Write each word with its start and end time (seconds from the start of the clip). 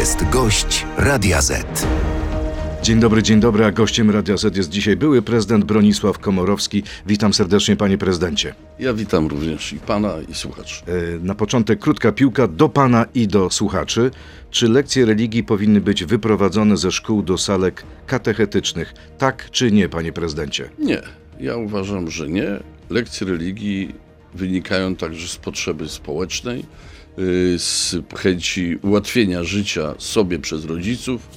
jest 0.00 0.28
gość 0.30 0.86
Radia 0.96 1.42
Z. 1.42 1.86
Dzień 2.82 3.00
dobry, 3.00 3.22
dzień 3.22 3.40
dobry, 3.40 3.64
a 3.64 3.70
gościem 3.72 4.10
Radia 4.10 4.36
Z 4.36 4.56
jest 4.56 4.70
dzisiaj 4.70 4.96
były 4.96 5.22
prezydent 5.22 5.64
Bronisław 5.64 6.18
Komorowski. 6.18 6.82
Witam 7.06 7.34
serdecznie, 7.34 7.76
panie 7.76 7.98
prezydencie. 7.98 8.54
Ja 8.78 8.94
witam 8.94 9.26
również 9.26 9.72
i 9.72 9.78
pana, 9.78 10.14
i 10.28 10.34
słuchaczy. 10.34 10.82
E, 10.86 11.18
Na 11.24 11.34
początek 11.34 11.78
krótka 11.78 12.12
piłka 12.12 12.48
do 12.48 12.68
pana 12.68 13.06
i 13.14 13.28
do 13.28 13.50
słuchaczy. 13.50 14.10
Czy 14.50 14.68
lekcje 14.68 15.04
religii 15.06 15.44
powinny 15.44 15.80
być 15.80 16.04
wyprowadzone 16.04 16.76
ze 16.76 16.92
szkół 16.92 17.22
do 17.22 17.38
salek 17.38 17.82
katechetycznych? 18.06 18.94
Tak 19.18 19.50
czy 19.50 19.72
nie, 19.72 19.88
panie 19.88 20.12
prezydencie? 20.12 20.70
Nie, 20.78 21.02
ja 21.40 21.56
uważam, 21.56 22.10
że 22.10 22.28
nie. 22.28 22.48
Lekcje 22.90 23.26
religii 23.26 23.94
wynikają 24.34 24.96
także 24.96 25.28
z 25.28 25.36
potrzeby 25.36 25.88
społecznej, 25.88 26.64
z 27.58 27.96
chęci 28.16 28.76
ułatwienia 28.82 29.44
życia 29.44 29.94
sobie 29.98 30.38
przez 30.38 30.64
rodziców, 30.64 31.28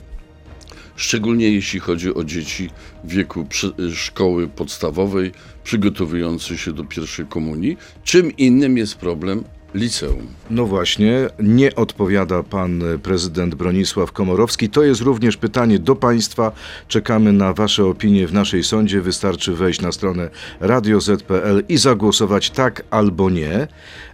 szczególnie 0.96 1.52
jeśli 1.52 1.80
chodzi 1.80 2.14
o 2.14 2.24
dzieci 2.24 2.70
w 3.04 3.12
wieku 3.14 3.46
przy- 3.46 3.74
szkoły 3.96 4.48
podstawowej, 4.48 5.32
przygotowujące 5.64 6.58
się 6.58 6.74
do 6.74 6.84
pierwszej 6.86 7.26
komunii. 7.26 7.78
Czym 8.04 8.38
innym 8.38 8.78
jest 8.78 8.96
problem 8.96 9.44
liceum. 9.74 10.28
No 10.50 10.66
właśnie, 10.66 11.28
nie 11.40 11.76
odpowiada 11.76 12.44
pan 12.44 12.84
prezydent 13.04 13.56
Bronisław 13.56 14.12
Komorowski. 14.12 14.70
To 14.70 14.84
jest 14.84 15.02
również 15.02 15.38
pytanie 15.38 15.80
do 15.80 15.96
państwa. 15.96 16.52
Czekamy 16.88 17.34
na 17.34 17.54
wasze 17.54 17.86
opinie 17.86 18.28
w 18.28 18.34
naszej 18.34 18.64
sądzie. 18.64 19.02
Wystarczy 19.02 19.56
wejść 19.56 19.82
na 19.82 19.92
stronę 19.92 20.30
radioz.pl 20.60 21.64
i 21.70 21.78
zagłosować 21.78 22.50
tak 22.50 22.84
albo 22.90 23.30
nie. 23.30 23.68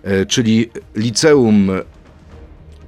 E, 0.03 0.25
Czyli 0.25 0.69
liceum 0.95 1.69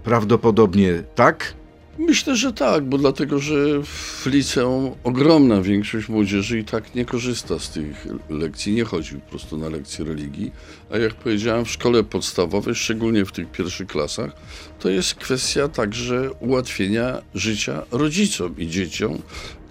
prawdopodobnie 0.03 1.03
tak, 1.15 1.53
Myślę, 1.99 2.35
że 2.35 2.53
tak, 2.53 2.85
bo 2.85 2.97
dlatego, 2.97 3.39
że 3.39 3.83
w 3.83 4.25
liceum 4.25 4.91
ogromna 5.03 5.61
większość 5.61 6.09
młodzieży 6.09 6.59
i 6.59 6.63
tak 6.63 6.95
nie 6.95 7.05
korzysta 7.05 7.59
z 7.59 7.69
tych 7.69 8.07
lekcji, 8.29 8.73
nie 8.73 8.83
chodzi 8.83 9.15
po 9.15 9.29
prostu 9.29 9.57
na 9.57 9.69
lekcje 9.69 10.05
religii. 10.05 10.51
A 10.91 10.97
jak 10.97 11.13
powiedziałem, 11.13 11.65
w 11.65 11.71
szkole 11.71 12.03
podstawowej, 12.03 12.75
szczególnie 12.75 13.25
w 13.25 13.31
tych 13.31 13.51
pierwszych 13.51 13.87
klasach, 13.87 14.31
to 14.79 14.89
jest 14.89 15.15
kwestia 15.15 15.67
także 15.67 16.31
ułatwienia 16.31 17.21
życia 17.35 17.81
rodzicom 17.91 18.55
i 18.57 18.67
dzieciom, 18.67 19.21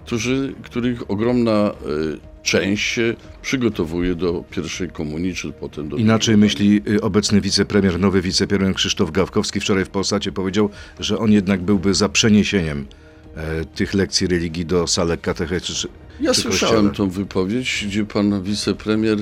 którzy, 0.05 0.53
których 0.63 1.11
ogromna 1.11 1.71
y, 2.15 2.30
część 2.43 2.83
się 2.83 3.15
przygotowuje 3.41 4.15
do 4.15 4.43
pierwszej 4.51 4.89
komunii, 4.89 5.35
czy 5.35 5.51
potem 5.51 5.89
do 5.89 5.97
Inaczej 5.97 6.37
myśli 6.37 6.81
y, 6.87 7.01
obecny 7.01 7.41
wicepremier, 7.41 7.99
nowy 7.99 8.21
wicepremier 8.21 8.73
Krzysztof 8.73 9.11
Gawkowski. 9.11 9.59
Wczoraj 9.59 9.85
w 9.85 9.89
Polsacie 9.89 10.31
powiedział, 10.31 10.69
że 10.99 11.17
on 11.17 11.31
jednak 11.31 11.61
byłby 11.61 11.93
za 11.93 12.09
przeniesieniem 12.09 12.85
e, 13.35 13.65
tych 13.65 13.93
lekcji 13.93 14.27
religii 14.27 14.65
do 14.65 14.87
salek 14.87 15.21
katechetycznych. 15.21 15.93
Ja 16.21 16.33
słyszałem 16.33 16.75
kościele. 16.75 16.95
tą 16.95 17.09
wypowiedź, 17.09 17.85
gdzie 17.87 18.05
pan 18.05 18.43
wicepremier, 18.43 19.19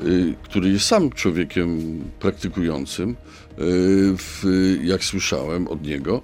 y, 0.00 0.34
który 0.42 0.70
jest 0.70 0.86
sam 0.86 1.10
człowiekiem 1.10 1.80
praktykującym, 2.20 3.16
w, 3.60 4.44
jak 4.82 5.04
słyszałem 5.04 5.68
od 5.68 5.82
niego, 5.82 6.22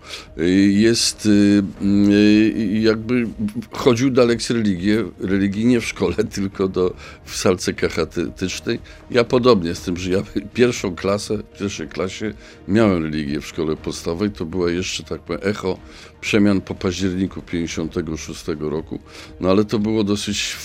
jest 0.69 1.27
y, 1.27 1.63
y, 2.11 2.81
jakby 2.81 3.27
chodził 3.73 4.11
na 4.11 4.25
lekcje 4.25 4.57
religii, 4.57 4.93
religii 5.21 5.67
nie 5.67 5.81
w 5.81 5.85
szkole, 5.85 6.17
tylko 6.35 6.69
do, 6.69 6.95
w 7.25 7.37
salce 7.37 7.73
katechetycznej. 7.73 8.79
Ja 9.11 9.25
podobnie 9.25 9.75
z 9.75 9.81
tym, 9.81 9.97
że 9.97 10.11
ja 10.11 10.23
pierwszą 10.55 10.97
klasę, 10.97 11.39
w 11.39 11.59
pierwszej 11.59 11.89
klasie 11.89 12.35
miałem 12.69 13.03
religię 13.03 13.41
w 13.41 13.47
szkole 13.47 13.77
podstawowej, 13.77 14.31
to 14.31 14.45
była 14.45 14.71
jeszcze 14.71 15.05
tak 15.05 15.21
powiem 15.21 15.41
echo 15.45 15.79
przemian 16.21 16.61
po 16.61 16.75
październiku 16.75 17.43
56 17.43 18.45
roku, 18.61 18.99
no 19.41 19.51
ale 19.51 19.65
to 19.65 19.79
było 19.79 20.05
dosyć 20.05 20.57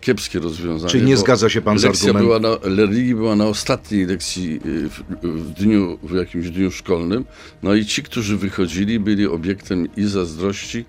kiepskie 0.00 0.38
rozwiązanie. 0.38 0.90
Czyli 0.90 1.06
nie 1.06 1.16
zgadza 1.16 1.48
się 1.48 1.62
pan 1.62 1.78
z 1.78 1.84
argumentem? 1.84 2.22
była 2.22 2.38
na, 2.38 2.58
religii 2.62 3.14
była 3.14 3.36
na 3.36 3.46
ostatniej 3.46 4.06
lekcji 4.06 4.60
y, 4.66 4.88
w, 4.88 5.02
w 5.22 5.50
dniu, 5.50 5.98
w 6.02 6.14
jakimś 6.14 6.50
dniu 6.50 6.70
szkolnym, 6.70 7.24
no 7.62 7.74
i 7.74 7.84
ci, 7.84 8.02
którzy 8.02 8.36
wychodzili, 8.36 9.00
byli 9.00 9.26
obiektem 9.26 9.88
i 9.96 10.04
zazdrości, 10.04 10.84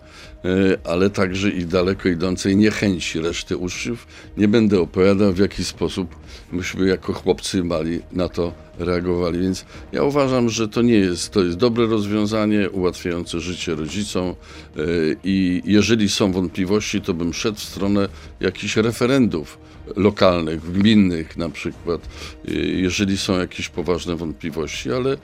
y, 0.46 0.78
ale 0.84 1.10
także 1.10 1.50
i 1.50 1.66
daleko 1.66 2.10
idącej 2.10 2.56
niechęci 2.56 3.20
reszty 3.20 3.58
uczniów. 3.58 4.08
Nie 4.38 4.48
będę 4.48 4.82
opowiadał, 4.82 5.34
w 5.34 5.38
jaki 5.38 5.64
sposób 5.64 6.16
myśmy 6.52 6.88
jako 6.88 7.14
chłopcy 7.14 7.64
mali 7.64 8.00
na 8.12 8.30
to 8.30 8.54
reagowali, 8.80 9.40
więc 9.40 9.66
ja 9.92 10.04
uważam, 10.04 10.50
że 10.50 10.68
to 10.68 10.82
nie 10.82 10.94
jest, 10.94 11.30
to 11.30 11.44
jest 11.44 11.58
dobre 11.58 11.86
rozwiązanie, 11.86 12.70
ułatwiające 12.70 13.40
życie 13.40 13.76
rodzicom 13.76 14.36
y, 14.78 15.18
i 15.24 15.62
jeżeli 15.66 16.10
są 16.10 16.32
wątpliwości, 16.32 17.02
to 17.02 17.14
bym 17.14 17.34
szedł 17.34 17.58
w 17.58 17.64
stronę 17.64 18.10
jakichś 18.40 18.78
referendów 18.78 19.58
lokalnych, 19.96 20.72
gminnych 20.72 21.38
na 21.38 21.50
przykład, 21.50 22.02
y, 22.50 22.54
jeżeli 22.56 23.18
są 23.18 23.40
jakieś 23.40 23.70
poważne 23.70 24.16
wątpliwości, 24.16 24.92
ale 24.92 25.14
y, 25.14 25.18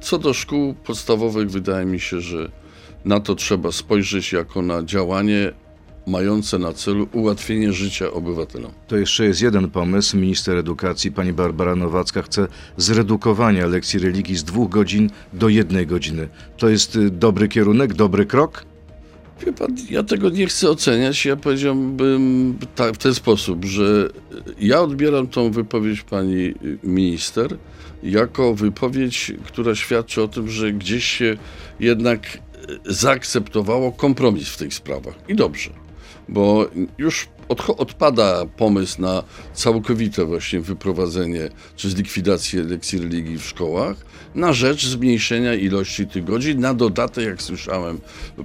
co 0.00 0.18
do 0.18 0.34
szkół 0.34 0.74
podstawowych 0.74 1.50
wydaje 1.50 1.86
mi 1.86 2.00
się, 2.00 2.20
że 2.20 2.50
na 3.04 3.20
to 3.20 3.34
trzeba 3.34 3.72
spojrzeć 3.72 4.32
jako 4.32 4.62
na 4.62 4.82
działanie 4.82 5.52
mające 6.06 6.58
na 6.58 6.72
celu 6.72 7.08
ułatwienie 7.12 7.72
życia 7.72 8.10
obywatelom. 8.10 8.72
To 8.86 8.96
jeszcze 8.96 9.24
jest 9.24 9.42
jeden 9.42 9.70
pomysł. 9.70 10.16
Minister 10.16 10.56
edukacji, 10.56 11.12
pani 11.12 11.32
Barbara 11.32 11.76
Nowacka, 11.76 12.22
chce 12.22 12.48
zredukowania 12.76 13.66
lekcji 13.66 13.98
religii 13.98 14.36
z 14.36 14.44
dwóch 14.44 14.70
godzin 14.70 15.10
do 15.32 15.48
jednej 15.48 15.86
godziny. 15.86 16.28
To 16.56 16.68
jest 16.68 16.96
y, 16.96 17.10
dobry 17.10 17.48
kierunek, 17.48 17.94
dobry 17.94 18.26
krok? 18.26 18.64
Wie 19.46 19.52
pan, 19.52 19.76
ja 19.90 20.02
tego 20.02 20.30
nie 20.30 20.46
chcę 20.46 20.70
oceniać. 20.70 21.24
Ja 21.24 21.36
powiedziałbym 21.36 22.58
tak, 22.74 22.94
w 22.94 22.98
ten 22.98 23.14
sposób, 23.14 23.64
że 23.64 24.08
ja 24.60 24.80
odbieram 24.80 25.26
tą 25.26 25.50
wypowiedź 25.50 26.02
pani 26.02 26.54
minister 26.82 27.56
jako 28.02 28.54
wypowiedź, 28.54 29.32
która 29.46 29.74
świadczy 29.74 30.22
o 30.22 30.28
tym, 30.28 30.48
że 30.48 30.72
gdzieś 30.72 31.04
się 31.04 31.36
jednak 31.80 32.38
zaakceptowało 32.84 33.92
kompromis 33.92 34.48
w 34.48 34.56
tych 34.56 34.74
sprawach. 34.74 35.14
I 35.28 35.34
dobrze, 35.34 35.70
bo 36.28 36.70
już 36.98 37.28
odcho- 37.48 37.76
odpada 37.76 38.46
pomysł 38.56 39.02
na 39.02 39.22
całkowite 39.54 40.24
właśnie 40.24 40.60
wyprowadzenie 40.60 41.48
czy 41.76 41.90
zlikwidację 41.90 42.62
lekcji 42.62 42.98
religii 42.98 43.38
w 43.38 43.44
szkołach 43.44 43.96
na 44.34 44.52
rzecz 44.52 44.86
zmniejszenia 44.86 45.54
ilości 45.54 46.06
tych 46.06 46.24
godzin. 46.24 46.60
Na 46.60 46.74
dodatek, 46.74 47.24
jak 47.24 47.42
słyszałem 47.42 48.00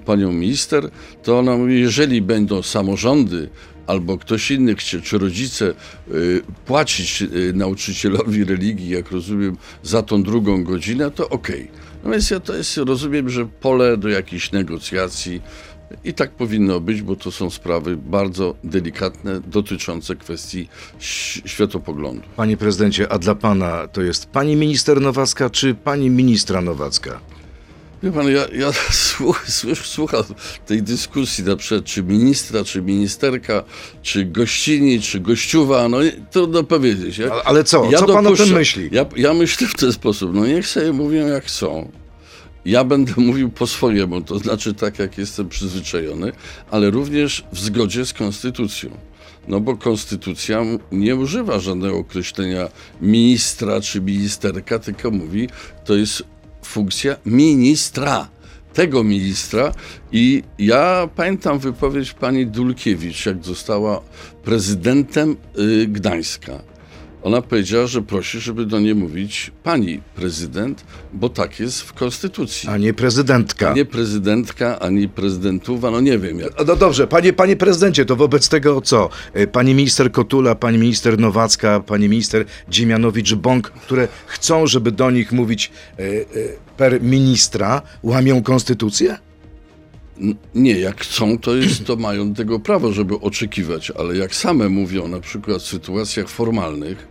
panią 0.05 0.33
minister, 0.33 0.89
to 1.23 1.39
ona 1.39 1.57
mówi, 1.57 1.79
jeżeli 1.79 2.21
będą 2.21 2.61
samorządy 2.61 3.49
albo 3.87 4.17
ktoś 4.17 4.51
inny 4.51 4.75
czy 5.03 5.17
rodzice 5.17 5.73
y, 6.11 6.41
płacić 6.65 7.21
y, 7.21 7.53
nauczycielowi 7.53 8.43
religii, 8.43 8.89
jak 8.89 9.11
rozumiem, 9.11 9.57
za 9.83 10.03
tą 10.03 10.23
drugą 10.23 10.63
godzinę, 10.63 11.11
to 11.11 11.29
okej. 11.29 11.67
No 12.03 12.11
więc 12.11 12.29
ja 12.29 12.39
to 12.39 12.55
jest, 12.55 12.77
rozumiem, 12.77 13.29
że 13.29 13.45
pole 13.45 13.97
do 13.97 14.09
jakichś 14.09 14.51
negocjacji 14.51 15.41
i 16.03 16.13
tak 16.13 16.31
powinno 16.31 16.79
być, 16.79 17.01
bo 17.01 17.15
to 17.15 17.31
są 17.31 17.49
sprawy 17.49 17.97
bardzo 17.97 18.55
delikatne, 18.63 19.41
dotyczące 19.41 20.15
kwestii 20.15 20.67
światopoglądu. 21.45 22.21
Panie 22.35 22.57
prezydencie, 22.57 23.11
a 23.11 23.19
dla 23.19 23.35
pana 23.35 23.87
to 23.87 24.01
jest 24.01 24.25
pani 24.25 24.55
minister 24.55 25.01
Nowacka 25.01 25.49
czy 25.49 25.75
pani 25.75 26.09
ministra 26.09 26.61
Nowacka? 26.61 27.19
Wie 28.03 28.11
pan, 28.11 28.27
ja, 28.27 28.47
ja 28.53 28.71
słuch, 28.91 29.45
słuch, 29.47 29.77
słucham 29.77 30.23
tej 30.65 30.83
dyskusji 30.83 31.43
na 31.43 31.55
przykład, 31.55 31.85
czy 31.85 32.03
ministra, 32.03 32.63
czy 32.63 32.81
ministerka, 32.81 33.63
czy 34.01 34.25
gościni, 34.25 35.01
czy 35.01 35.19
gościuwa, 35.19 35.89
no 35.89 35.97
trudno 36.31 36.63
powiedzieć. 36.63 37.17
Ja, 37.17 37.31
ale 37.45 37.63
co? 37.63 37.89
Co 37.97 38.07
pan 38.07 38.27
o 38.27 38.35
tym 38.35 38.49
myśli? 38.49 38.89
Ja, 38.91 39.05
ja 39.15 39.33
myślę 39.33 39.67
w 39.67 39.75
ten 39.75 39.93
sposób, 39.93 40.31
no 40.33 40.47
niech 40.47 40.67
sobie 40.67 40.93
mówią 40.93 41.27
jak 41.27 41.45
chcą. 41.45 41.91
Ja 42.65 42.83
będę 42.83 43.13
mówił 43.27 43.49
po 43.49 43.67
swojemu, 43.67 44.21
to 44.21 44.39
znaczy 44.39 44.73
tak, 44.73 44.99
jak 44.99 45.17
jestem 45.17 45.49
przyzwyczajony, 45.49 46.31
ale 46.71 46.89
również 46.89 47.43
w 47.53 47.59
zgodzie 47.59 48.05
z 48.05 48.13
konstytucją. 48.13 48.89
No 49.47 49.59
bo 49.59 49.77
konstytucja 49.77 50.61
nie 50.91 51.15
używa 51.15 51.59
żadnego 51.59 51.97
określenia 51.97 52.69
ministra 53.01 53.81
czy 53.81 54.01
ministerka, 54.01 54.79
tylko 54.79 55.11
mówi, 55.11 55.49
to 55.85 55.95
jest 55.95 56.23
funkcja 56.63 57.15
ministra. 57.25 58.29
Tego 58.73 59.03
ministra. 59.03 59.73
I 60.11 60.43
ja 60.59 61.09
pamiętam 61.15 61.59
wypowiedź 61.59 62.13
pani 62.13 62.47
Dulkiewicz, 62.47 63.25
jak 63.25 63.45
została 63.45 64.01
prezydentem 64.43 65.37
y, 65.59 65.87
Gdańska. 65.87 66.70
Ona 67.23 67.41
powiedziała, 67.41 67.87
że 67.87 68.01
prosi, 68.01 68.39
żeby 68.39 68.65
do 68.65 68.79
niej 68.79 68.95
mówić 68.95 69.51
pani 69.63 70.01
prezydent, 70.15 70.83
bo 71.13 71.29
tak 71.29 71.59
jest 71.59 71.81
w 71.81 71.93
konstytucji. 71.93 72.69
A 72.69 72.77
nie 72.77 72.93
prezydentka. 72.93 73.73
Nie 73.73 73.85
prezydentka, 73.85 74.79
ani 74.79 75.09
prezydentuwa, 75.09 75.91
no 75.91 76.01
nie 76.01 76.19
wiem 76.19 76.39
jak. 76.39 76.67
No 76.67 76.75
dobrze, 76.75 77.07
panie, 77.07 77.33
panie 77.33 77.55
prezydencie, 77.55 78.05
to 78.05 78.15
wobec 78.15 78.49
tego 78.49 78.81
co? 78.81 79.09
E, 79.33 79.47
Pani 79.47 79.73
minister 79.75 80.11
Kotula, 80.11 80.55
pani 80.55 80.77
minister 80.77 81.19
Nowacka, 81.19 81.79
pani 81.79 82.09
minister 82.09 82.45
Dziemianowicz-Bąk, 82.69 83.61
które 83.61 84.07
chcą, 84.27 84.67
żeby 84.67 84.91
do 84.91 85.11
nich 85.11 85.31
mówić 85.31 85.71
e, 85.99 86.03
e, 86.03 86.15
per 86.77 87.01
ministra, 87.01 87.81
łamią 88.03 88.43
konstytucję? 88.43 89.17
Nie, 90.55 90.79
jak 90.79 91.01
chcą, 91.01 91.37
to 91.37 91.55
jest, 91.55 91.85
to 91.85 91.95
mają 91.95 92.29
do 92.29 92.35
tego 92.35 92.59
prawo, 92.59 92.91
żeby 92.93 93.15
oczekiwać, 93.15 93.91
ale 93.91 94.17
jak 94.17 94.35
same 94.35 94.69
mówią, 94.69 95.07
na 95.07 95.19
przykład 95.19 95.61
w 95.61 95.67
sytuacjach 95.67 96.29
formalnych, 96.29 97.10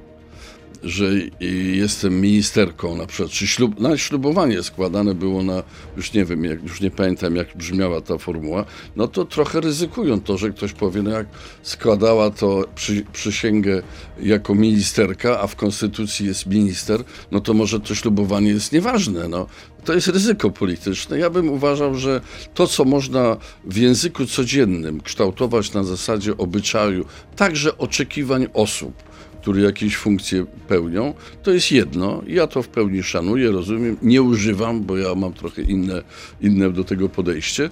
że 0.82 1.04
y, 1.04 1.46
jestem 1.74 2.20
ministerką, 2.20 2.96
na 2.96 3.06
przykład, 3.06 3.30
czy 3.30 3.46
ślub, 3.46 3.80
na 3.80 3.96
ślubowanie 3.96 4.62
składane 4.62 5.14
było 5.14 5.42
na, 5.42 5.62
już 5.96 6.12
nie 6.12 6.24
wiem, 6.24 6.44
jak, 6.44 6.62
już 6.62 6.80
nie 6.80 6.90
pamiętam, 6.90 7.36
jak 7.36 7.56
brzmiała 7.56 8.00
ta 8.00 8.18
formuła, 8.18 8.64
no 8.96 9.08
to 9.08 9.24
trochę 9.24 9.60
ryzykują 9.60 10.20
to, 10.20 10.38
że 10.38 10.50
ktoś 10.50 10.72
powie, 10.72 11.02
no 11.02 11.10
jak 11.10 11.26
składała 11.62 12.30
to 12.30 12.64
przy, 12.74 13.04
przysięgę 13.12 13.82
jako 14.22 14.54
ministerka, 14.54 15.40
a 15.40 15.46
w 15.46 15.56
konstytucji 15.56 16.26
jest 16.26 16.46
minister, 16.46 17.04
no 17.30 17.40
to 17.40 17.54
może 17.54 17.80
to 17.80 17.94
ślubowanie 17.94 18.50
jest 18.50 18.72
nieważne, 18.72 19.28
no. 19.28 19.46
To 19.84 19.94
jest 19.94 20.08
ryzyko 20.08 20.50
polityczne. 20.50 21.18
Ja 21.18 21.30
bym 21.30 21.48
uważał, 21.48 21.94
że 21.94 22.20
to, 22.54 22.66
co 22.66 22.84
można 22.84 23.36
w 23.64 23.76
języku 23.76 24.26
codziennym 24.26 25.00
kształtować 25.00 25.72
na 25.72 25.84
zasadzie 25.84 26.36
obyczaju, 26.36 27.04
także 27.36 27.78
oczekiwań 27.78 28.46
osób, 28.54 29.09
które 29.40 29.62
jakieś 29.62 29.96
funkcje 29.96 30.46
pełnią, 30.68 31.14
to 31.42 31.50
jest 31.50 31.72
jedno. 31.72 32.22
Ja 32.26 32.46
to 32.46 32.62
w 32.62 32.68
pełni 32.68 33.02
szanuję, 33.02 33.50
rozumiem, 33.50 33.96
nie 34.02 34.22
używam, 34.22 34.82
bo 34.84 34.96
ja 34.96 35.14
mam 35.14 35.32
trochę 35.32 35.62
inne, 35.62 36.02
inne 36.40 36.72
do 36.72 36.84
tego 36.84 37.08
podejście. 37.08 37.70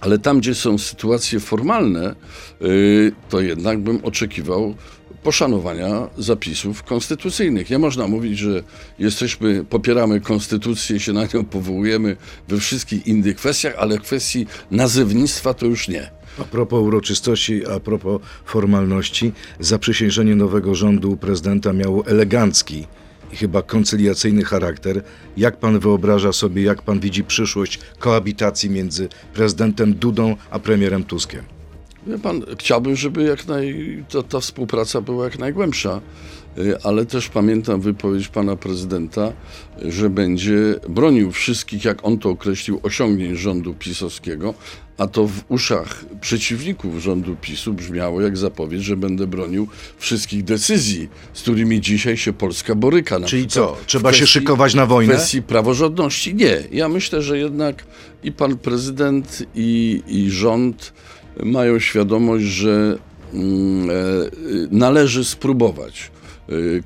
Ale 0.00 0.18
tam, 0.18 0.40
gdzie 0.40 0.54
są 0.54 0.78
sytuacje 0.78 1.40
formalne, 1.40 2.14
yy, 2.60 3.12
to 3.28 3.40
jednak 3.40 3.80
bym 3.80 4.04
oczekiwał 4.04 4.74
poszanowania 5.22 6.08
zapisów 6.18 6.82
konstytucyjnych. 6.82 7.70
Nie 7.70 7.78
można 7.78 8.08
mówić, 8.08 8.38
że 8.38 8.62
jesteśmy, 8.98 9.64
popieramy 9.64 10.20
konstytucję, 10.20 11.00
się 11.00 11.12
na 11.12 11.26
nią 11.34 11.44
powołujemy 11.44 12.16
we 12.48 12.58
wszystkich 12.58 13.06
innych 13.06 13.36
kwestiach, 13.36 13.74
ale 13.78 13.98
w 13.98 14.02
kwestii 14.02 14.46
nazewnictwa 14.70 15.54
to 15.54 15.66
już 15.66 15.88
nie. 15.88 16.19
A 16.40 16.44
propos 16.44 16.82
uroczystości, 16.82 17.66
a 17.66 17.80
propos 17.80 18.20
formalności, 18.44 19.32
zaprzysiężenie 19.60 20.36
nowego 20.36 20.74
rządu 20.74 21.16
prezydenta 21.16 21.72
miało 21.72 22.06
elegancki 22.06 22.86
i 23.32 23.36
chyba 23.36 23.62
koncyliacyjny 23.62 24.44
charakter. 24.44 25.02
Jak 25.36 25.56
pan 25.56 25.78
wyobraża 25.78 26.32
sobie, 26.32 26.62
jak 26.62 26.82
pan 26.82 27.00
widzi 27.00 27.24
przyszłość 27.24 27.78
koabitacji 27.98 28.70
między 28.70 29.08
prezydentem 29.34 29.94
Dudą 29.94 30.36
a 30.50 30.58
premierem 30.58 31.04
Tuskiem? 31.04 31.44
Wie 32.06 32.18
pan, 32.18 32.42
chciałbym, 32.58 32.96
żeby 32.96 33.22
jak 33.22 33.46
naj, 33.46 34.04
ta, 34.12 34.22
ta 34.22 34.40
współpraca 34.40 35.00
była 35.00 35.24
jak 35.24 35.38
najgłębsza, 35.38 36.00
ale 36.82 37.06
też 37.06 37.28
pamiętam 37.28 37.80
wypowiedź 37.80 38.28
pana 38.28 38.56
prezydenta, 38.56 39.32
y, 39.84 39.92
że 39.92 40.10
będzie 40.10 40.74
bronił 40.88 41.32
wszystkich, 41.32 41.84
jak 41.84 42.04
on 42.04 42.18
to 42.18 42.30
określił, 42.30 42.80
osiągnięć 42.82 43.38
rządu 43.38 43.74
pisowskiego, 43.74 44.54
a 44.98 45.06
to 45.06 45.26
w 45.26 45.40
uszach 45.48 46.04
przeciwników 46.20 46.98
rządu 46.98 47.36
PiSu 47.40 47.72
brzmiało 47.72 48.20
jak 48.20 48.36
zapowiedź, 48.36 48.82
że 48.82 48.96
będę 48.96 49.26
bronił 49.26 49.68
wszystkich 49.98 50.44
decyzji, 50.44 51.08
z 51.32 51.42
którymi 51.42 51.80
dzisiaj 51.80 52.16
się 52.16 52.32
Polska 52.32 52.74
boryka. 52.74 53.18
Na 53.18 53.26
Czyli 53.26 53.46
co, 53.46 53.74
w 53.74 53.86
trzeba 53.86 54.12
się 54.12 54.24
kwestii- 54.24 54.28
szykować 54.28 54.74
na 54.74 54.86
w 54.86 54.88
wojnę? 54.88 55.14
kwestii 55.14 55.42
praworządności 55.42 56.34
nie. 56.34 56.58
Ja 56.72 56.88
myślę, 56.88 57.22
że 57.22 57.38
jednak 57.38 57.84
i 58.22 58.32
pan 58.32 58.58
prezydent, 58.58 59.42
i, 59.54 60.02
i 60.08 60.30
rząd 60.30 60.92
mają 61.42 61.78
świadomość, 61.78 62.44
że 62.44 62.98
mm, 63.34 63.90
e, 63.90 63.92
y, 63.94 64.68
należy 64.70 65.24
spróbować 65.24 66.10
y, 66.16 66.19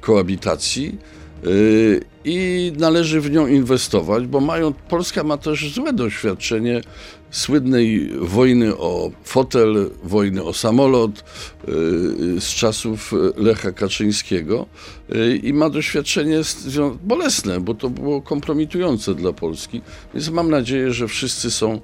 koabitacji 0.00 0.98
y, 1.46 2.00
i 2.24 2.72
należy 2.78 3.20
w 3.20 3.30
nią 3.30 3.46
inwestować, 3.46 4.26
bo 4.26 4.40
mają, 4.40 4.72
Polska 4.72 5.24
ma 5.24 5.36
też 5.36 5.74
złe 5.74 5.92
doświadczenie 5.92 6.80
słynnej 7.30 8.10
wojny 8.20 8.76
o 8.76 9.10
fotel, 9.24 9.90
wojny 10.04 10.42
o 10.42 10.52
samolot 10.52 11.18
y, 11.18 11.22
z 12.40 12.46
czasów 12.54 13.12
Lecha 13.36 13.72
Kaczyńskiego 13.72 14.66
y, 15.14 15.36
i 15.36 15.52
ma 15.52 15.70
doświadczenie 15.70 16.40
bolesne, 17.02 17.60
bo 17.60 17.74
to 17.74 17.90
było 17.90 18.22
kompromitujące 18.22 19.14
dla 19.14 19.32
Polski. 19.32 19.80
Więc 20.14 20.28
mam 20.28 20.50
nadzieję, 20.50 20.92
że 20.92 21.08
wszyscy 21.08 21.50
są 21.50 21.80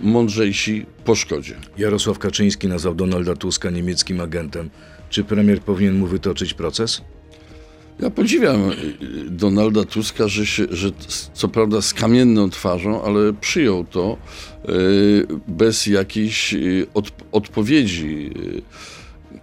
mądrzejsi 0.00 0.86
po 1.04 1.14
szkodzie. 1.14 1.56
Jarosław 1.78 2.18
Kaczyński 2.18 2.68
nazwał 2.68 2.94
Donalda 2.94 3.36
Tuska 3.36 3.70
niemieckim 3.70 4.20
agentem. 4.20 4.70
Czy 5.10 5.24
premier 5.24 5.60
powinien 5.60 5.98
mu 5.98 6.06
wytoczyć 6.06 6.54
proces? 6.54 7.02
Ja 8.00 8.10
podziwiam 8.10 8.70
y, 8.70 8.74
Donalda 9.30 9.84
Tuska, 9.84 10.28
że, 10.28 10.46
się, 10.46 10.66
że 10.70 10.90
co 11.32 11.48
prawda 11.48 11.82
z 11.82 11.94
kamienną 11.94 12.50
twarzą, 12.50 13.02
ale 13.02 13.32
przyjął 13.32 13.84
to 13.84 14.16
y, 14.68 15.26
bez 15.48 15.86
jakiejś 15.86 16.54
y, 16.54 16.86
od, 16.94 17.10
odpowiedzi 17.32 18.30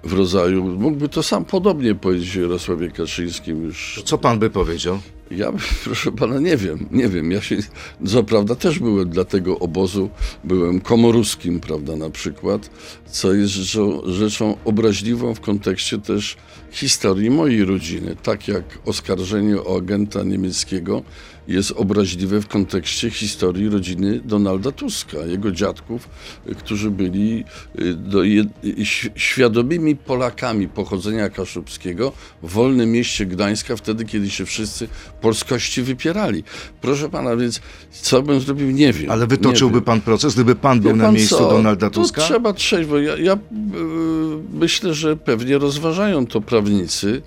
w 0.03 0.13
rodzaju. 0.13 0.63
Mógłby 0.63 1.09
to 1.09 1.23
sam 1.23 1.45
podobnie 1.45 1.95
powiedzieć 1.95 2.35
Jarosławie 2.35 2.91
Kaczyńskim 2.91 3.63
już. 3.63 4.01
Co 4.05 4.17
pan 4.17 4.39
by 4.39 4.49
powiedział? 4.49 4.99
Ja, 5.35 5.53
proszę 5.83 6.11
pana, 6.11 6.39
nie 6.39 6.57
wiem, 6.57 6.85
nie 6.91 7.09
wiem. 7.09 7.31
Ja 7.31 7.41
się, 7.41 7.57
co 8.05 8.23
prawda, 8.23 8.55
też 8.55 8.79
byłem 8.79 9.09
dla 9.09 9.25
tego 9.25 9.59
obozu, 9.59 10.09
byłem 10.43 10.81
komoruskim, 10.81 11.59
prawda, 11.59 11.95
na 11.95 12.09
przykład, 12.09 12.69
co 13.05 13.33
jest 13.33 13.53
rzeczą, 13.53 14.01
rzeczą 14.05 14.57
obraźliwą 14.65 15.35
w 15.35 15.41
kontekście 15.41 15.97
też 15.97 16.37
historii 16.71 17.29
mojej 17.29 17.65
rodziny. 17.65 18.15
Tak 18.23 18.47
jak 18.47 18.63
oskarżenie 18.85 19.61
o 19.61 19.77
agenta 19.77 20.23
niemieckiego 20.23 21.03
jest 21.47 21.71
obraźliwe 21.71 22.41
w 22.41 22.47
kontekście 22.47 23.09
historii 23.09 23.69
rodziny 23.69 24.21
Donalda 24.25 24.71
Tuska, 24.71 25.17
jego 25.17 25.51
dziadków, 25.51 26.09
którzy 26.57 26.91
byli 26.91 27.43
y, 27.79 28.27
jed, 28.27 28.47
y, 28.65 28.85
świadomymi 29.15 29.95
Polakami 29.95 30.67
pochodzenia 30.67 31.29
kaszubskiego 31.29 32.11
w 32.43 32.51
wolnym 32.51 32.91
mieście 32.91 33.25
Gdańska, 33.25 33.75
wtedy, 33.75 34.05
kiedy 34.05 34.29
się 34.29 34.45
wszyscy 34.45 34.87
polskości 35.21 35.81
wypierali. 35.81 36.43
Proszę 36.81 37.09
pana, 37.09 37.35
więc 37.35 37.61
co 37.91 38.21
bym 38.21 38.39
zrobił, 38.39 38.71
nie 38.71 38.93
wiem. 38.93 39.11
Ale 39.11 39.27
wytoczyłby 39.27 39.81
pan 39.81 40.01
proces, 40.01 40.33
gdyby 40.33 40.55
pan 40.55 40.79
był 40.79 40.91
Wie 40.91 40.97
na 40.97 41.03
pan 41.03 41.13
miejscu 41.15 41.37
co? 41.37 41.49
Donalda 41.49 41.89
Tu 41.89 42.01
Tuska? 42.01 42.21
trzeba 42.21 42.53
trzeźwo. 42.53 42.99
Ja, 42.99 43.17
ja 43.17 43.33
y, 43.33 43.37
myślę, 44.53 44.93
że 44.93 45.17
pewnie 45.17 45.57
rozważają 45.57 46.27
to 46.27 46.41
prawnicy, 46.41 47.21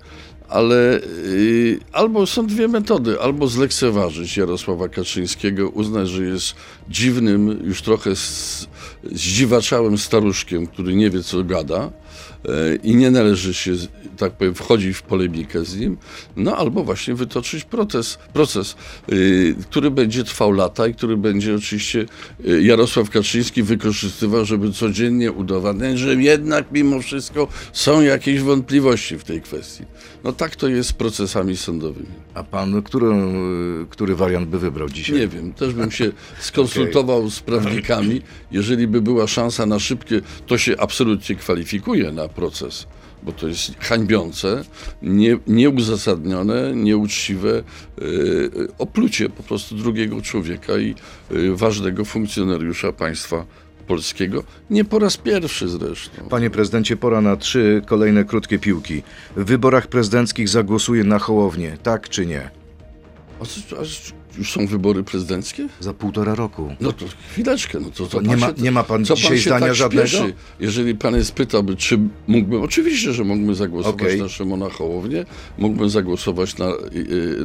ale 0.49 0.99
y, 0.99 1.79
albo 1.91 2.25
są 2.27 2.47
dwie 2.47 2.67
metody. 2.67 3.21
Albo 3.21 3.47
zlekceważyć 3.47 4.37
Jarosława 4.37 4.89
Kaczyńskiego, 4.89 5.69
uznać, 5.69 6.09
że 6.09 6.23
jest 6.23 6.55
dziwnym, 6.89 7.59
już 7.63 7.81
trochę 7.81 8.15
z, 8.15 8.67
zdziwaczałym 9.11 9.97
staruszkiem, 9.97 10.67
który 10.67 10.95
nie 10.95 11.09
wie, 11.09 11.23
co 11.23 11.43
gada 11.43 11.91
e, 12.45 12.75
i 12.75 12.95
nie 12.95 13.11
należy 13.11 13.53
się, 13.53 13.73
tak 14.17 14.33
powiem, 14.33 14.55
wchodzić 14.55 14.97
w 14.97 15.01
polemikę 15.01 15.65
z 15.65 15.77
nim, 15.77 15.97
no 16.35 16.57
albo 16.57 16.83
właśnie 16.83 17.15
wytoczyć 17.15 17.63
proces, 17.63 18.17
proces 18.33 18.75
y, 19.11 19.55
który 19.61 19.91
będzie 19.91 20.23
trwał 20.23 20.51
lata 20.51 20.87
i 20.87 20.93
który 20.93 21.17
będzie 21.17 21.55
oczywiście 21.55 22.05
y, 22.47 22.63
Jarosław 22.63 23.09
Kaczyński 23.09 23.63
wykorzystywał, 23.63 24.45
żeby 24.45 24.71
codziennie 24.73 25.31
udowadniać, 25.31 25.99
że 25.99 26.15
jednak 26.15 26.65
mimo 26.71 27.01
wszystko 27.01 27.47
są 27.73 28.01
jakieś 28.01 28.41
wątpliwości 28.41 29.17
w 29.17 29.23
tej 29.23 29.41
kwestii. 29.41 29.85
No 30.23 30.31
tak 30.31 30.55
to 30.55 30.67
jest 30.67 30.89
z 30.89 30.93
procesami 30.93 31.57
sądowymi. 31.57 32.07
A 32.33 32.43
pan 32.43 32.81
który, 32.81 33.11
który 33.89 34.15
wariant 34.15 34.47
by 34.47 34.59
wybrał 34.59 34.89
dzisiaj? 34.89 35.19
Nie 35.19 35.27
wiem, 35.27 35.53
też 35.53 35.73
bym 35.73 35.91
się 35.91 36.11
skonsultował 36.39 37.29
z 37.29 37.39
prawnikami. 37.39 38.21
Jeżeli 38.51 38.87
by 38.87 39.01
była 39.01 39.27
szansa 39.27 39.65
na 39.65 39.79
szybkie, 39.79 40.21
to 40.47 40.57
się 40.57 40.75
absolutnie 40.79 41.35
kwalifikuje 41.35 42.11
na 42.11 42.27
proces, 42.27 42.87
bo 43.23 43.31
to 43.31 43.47
jest 43.47 43.71
hańbiące, 43.79 44.63
nie, 45.01 45.39
nieuzasadnione, 45.47 46.75
nieuczciwe 46.75 47.63
yy, 48.01 48.67
oplucie 48.77 49.29
po 49.29 49.43
prostu 49.43 49.75
drugiego 49.75 50.21
człowieka 50.21 50.77
i 50.77 50.95
yy, 51.31 51.55
ważnego 51.55 52.05
funkcjonariusza 52.05 52.91
państwa 52.91 53.45
polskiego. 53.87 54.43
Nie 54.69 54.85
po 54.85 54.99
raz 54.99 55.17
pierwszy 55.17 55.67
zresztą. 55.67 56.29
Panie 56.29 56.49
prezydencie, 56.49 56.97
pora 56.97 57.21
na 57.21 57.35
trzy 57.35 57.81
kolejne 57.85 58.25
krótkie 58.25 58.59
piłki. 58.59 59.03
W 59.35 59.45
wyborach 59.45 59.87
prezydenckich 59.87 60.49
zagłosuje 60.49 61.03
na 61.03 61.19
Hołownię, 61.19 61.77
tak 61.83 62.09
czy 62.09 62.25
nie? 62.25 62.49
A, 63.39 63.43
a 63.81 63.83
już 64.37 64.51
są 64.53 64.67
wybory 64.67 65.03
prezydenckie? 65.03 65.67
Za 65.79 65.93
półtora 65.93 66.35
roku. 66.35 66.75
No 66.81 66.91
to 66.91 67.05
chwileczkę, 67.31 67.79
no 67.79 67.89
to, 67.89 68.05
to 68.05 68.21
nie, 68.21 68.27
pan 68.29 68.39
ma, 68.39 68.47
się- 68.47 68.53
nie 68.57 68.71
ma 68.71 68.83
pan 68.83 69.05
co 69.05 69.15
dzisiaj 69.15 69.37
się 69.37 69.49
zdania 69.49 69.65
tak 69.67 69.75
żadnego? 69.75 70.07
śpieszy? 70.07 70.33
Jeżeli 70.59 70.95
pan 70.95 71.15
jest 71.15 71.31
pytałby, 71.31 71.75
czy 71.75 71.99
mógłbym, 72.27 72.61
oczywiście, 72.61 73.13
że 73.13 73.23
mógłbym 73.23 73.55
zagłosować 73.55 74.01
Okej. 74.01 74.21
na 74.21 74.29
Szymona 74.29 74.69
Hołownię, 74.69 75.25
mógłbym 75.57 75.89
zagłosować 75.89 76.57
na, 76.57 76.67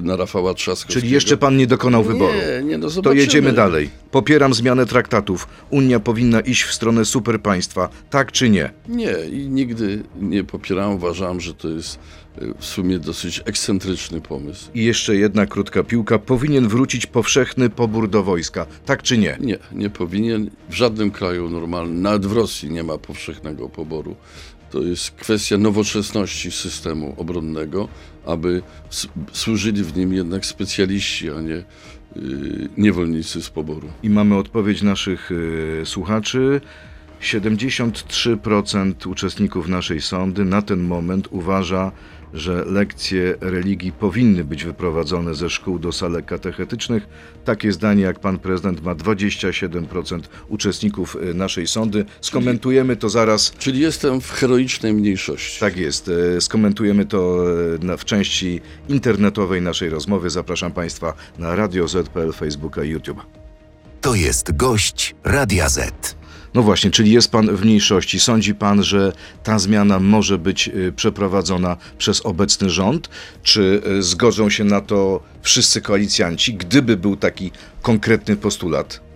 na 0.03 0.17
Rafała 0.17 0.55
Trzaskowskiego. 0.55 1.01
Czyli 1.01 1.13
jeszcze 1.13 1.37
pan 1.37 1.57
nie 1.57 1.67
dokonał 1.67 2.05
wyboru. 2.05 2.33
Nie, 2.35 2.65
nie, 2.69 2.79
no 2.79 2.83
To 2.87 2.91
zobaczymy. 2.91 3.21
jedziemy 3.21 3.53
dalej. 3.53 3.91
Popieram 4.11 4.55
zmianę 4.55 4.87
traktatów. 4.87 5.49
Unia 5.71 6.01
powinna 6.01 6.41
iść 6.41 6.63
w 6.63 6.73
stronę 6.75 7.05
superpaństwa. 7.05 7.89
Tak 8.11 8.33
czy 8.33 8.51
nie? 8.51 8.71
Nie, 8.89 9.15
i 9.33 9.49
nigdy 9.49 10.03
nie 10.21 10.45
popierałem. 10.45 10.95
Uważałem, 10.97 11.41
że 11.41 11.55
to 11.55 11.69
jest 11.69 11.99
w 12.59 12.65
sumie 12.65 12.99
dosyć 12.99 13.43
ekscentryczny 13.45 14.21
pomysł. 14.21 14.71
I 14.75 14.85
jeszcze 14.85 15.17
jedna 15.17 15.47
krótka 15.47 15.83
piłka. 15.83 16.19
Powinien 16.19 16.69
wrócić 16.69 17.07
powszechny 17.07 17.71
pobór 17.71 18.11
do 18.11 18.23
wojska. 18.23 18.67
Tak 18.87 19.03
czy 19.03 19.19
nie? 19.19 19.37
Nie, 19.41 19.59
nie 19.73 19.91
powinien. 19.91 20.51
W 20.71 20.75
żadnym 20.75 21.11
kraju 21.11 21.51
normalnym, 21.51 22.03
nawet 22.03 22.27
w 22.27 22.33
Rosji 22.33 22.71
nie 22.71 22.83
ma 22.83 22.99
powszechnego 22.99 23.69
poboru. 23.69 24.17
To 24.71 24.83
jest 24.83 25.11
kwestia 25.11 25.59
nowoczesności 25.59 26.51
systemu 26.51 27.15
obronnego, 27.17 27.89
aby 28.27 28.63
służyli 29.33 29.85
w 29.85 29.97
nim 29.97 30.15
jednak 30.15 30.47
specjaliści, 30.47 31.31
a 31.31 31.41
nie 31.41 31.57
y, 31.57 31.65
niewolnicy 32.77 33.43
z 33.43 33.51
poboru. 33.51 33.89
I 34.03 34.11
mamy 34.11 34.37
odpowiedź 34.37 34.83
naszych 34.83 35.31
y, 35.31 35.83
słuchaczy. 35.85 36.61
73% 37.23 39.09
uczestników 39.09 39.69
naszej 39.69 40.01
sądy 40.01 40.45
na 40.45 40.63
ten 40.63 40.83
moment 40.83 41.29
uważa, 41.31 41.93
że 42.35 42.65
lekcje 42.65 43.35
religii 43.41 43.93
powinny 43.93 44.45
być 44.45 44.65
wyprowadzone 44.65 45.35
ze 45.35 45.51
szkół 45.51 45.79
do 45.79 45.93
salek 45.93 46.25
katechetycznych. 46.27 47.07
Takie 47.45 47.73
zdanie 47.73 48.03
jak 48.03 48.19
pan 48.21 48.39
prezydent 48.39 48.83
ma 48.83 48.95
27% 48.95 50.21
uczestników 50.49 51.17
y, 51.31 51.35
naszej 51.35 51.67
sądy. 51.67 52.05
Skomentujemy 52.21 52.97
to 52.97 53.09
zaraz. 53.09 53.53
Czyli 53.59 53.81
jestem 53.81 54.21
w 54.21 54.31
heroicznej 54.31 54.95
mniejszości. 54.95 55.61
Tak 55.61 55.77
jest. 55.77 56.09
y, 56.09 56.41
Skomentujemy 56.41 57.05
to 57.07 57.45
y, 57.95 57.97
w 57.99 58.05
części 58.05 58.61
internetowej 58.89 59.63
naszej 59.63 59.89
rozmowy. 59.89 60.31
Zapraszam 60.31 60.73
państwa 60.73 61.15
na 61.39 61.57
Radio 61.57 61.89
Z.pl, 61.89 62.33
Facebooka 62.33 62.85
i 62.85 62.89
YouTube. 62.89 63.21
To 64.01 64.15
jest 64.15 64.57
gość 64.57 65.15
Radia 65.25 65.69
Z. 65.69 66.22
No 66.55 66.63
właśnie, 66.63 66.91
czyli 66.91 67.13
jest 67.13 67.31
pan 67.31 67.57
w 67.57 67.65
mniejszości. 67.65 68.21
Sądzi 68.21 68.55
pan, 68.55 68.85
że 68.85 69.13
ta 69.43 69.59
zmiana 69.59 69.99
może 69.99 70.39
być 70.39 70.69
y, 70.69 70.93
przeprowadzona 70.97 71.77
przez 71.99 72.27
obecny 72.27 72.71
rząd? 72.71 73.09
Czy 73.43 73.83
y, 73.99 74.03
zgodzą 74.03 74.51
się 74.51 74.65
na 74.65 74.81
to 74.81 75.23
wszyscy 75.43 75.81
koalicjanci, 75.81 76.55
gdyby 76.55 76.97
był 76.97 77.17
taki 77.17 77.51
konkretny 77.83 78.37
postulat? 78.37 79.12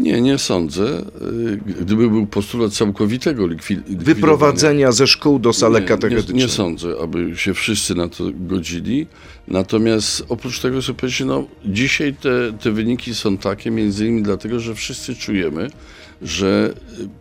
Nie, 0.00 0.20
nie 0.20 0.38
sądzę. 0.38 0.98
Y, 1.22 1.60
Gdyby 1.80 2.10
był 2.10 2.26
postulat 2.26 2.72
całkowitego 2.72 3.42
likwi- 3.44 3.68
likwidowania... 3.76 4.04
Wyprowadzenia 4.04 4.92
ze 4.92 5.06
szkół 5.06 5.38
do 5.38 5.52
salek 5.52 5.82
nie, 5.82 5.88
katechetycznych. 5.88 6.36
nie, 6.36 6.42
nie 6.42 6.48
sądzę, 6.48 6.88
aby 7.02 7.36
się 7.36 7.54
wszyscy 7.54 7.94
na 7.94 8.08
to 8.08 8.24
godzili. 8.34 9.06
Natomiast 9.48 10.24
oprócz 10.28 10.60
tego 10.60 10.82
sobie 10.82 10.98
powiedzieć, 10.98 11.22
no 11.26 11.44
dzisiaj 11.64 12.14
te, 12.14 12.52
te 12.60 12.70
wyniki 12.70 13.14
są 13.14 13.36
takie 13.38 13.70
między 13.70 14.06
innymi 14.06 14.22
dlatego, 14.22 14.60
że 14.60 14.74
wszyscy 14.74 15.14
czujemy, 15.16 15.70
że 16.22 16.74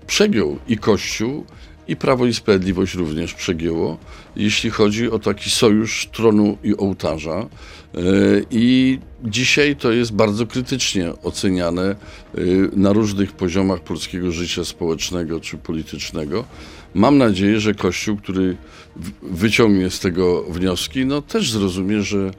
przegiął 0.07 0.59
i 0.67 0.77
Kościół, 0.77 1.45
i 1.87 1.95
Prawo 1.95 2.25
i 2.25 2.33
Sprawiedliwość 2.33 2.93
również 2.93 3.33
przegięło, 3.33 3.97
jeśli 4.35 4.69
chodzi 4.69 5.11
o 5.11 5.19
taki 5.19 5.49
sojusz 5.49 6.07
tronu 6.11 6.57
i 6.63 6.77
ołtarza. 6.77 7.45
Y, 7.97 8.45
I 8.51 8.99
dzisiaj 9.23 9.75
to 9.75 9.91
jest 9.91 10.13
bardzo 10.13 10.47
krytycznie 10.47 11.13
oceniane 11.23 11.95
y, 12.37 12.69
na 12.75 12.93
różnych 12.93 13.31
poziomach 13.31 13.79
polskiego 13.79 14.31
życia 14.31 14.65
społecznego 14.65 15.39
czy 15.39 15.57
politycznego. 15.57 16.45
Mam 16.93 17.17
nadzieję, 17.17 17.59
że 17.59 17.73
Kościół, 17.73 18.17
który 18.17 18.57
wyciągnie 19.21 19.89
z 19.89 19.99
tego 19.99 20.43
wnioski, 20.43 21.05
no 21.05 21.21
też 21.21 21.51
zrozumie, 21.51 22.01
że 22.01 22.31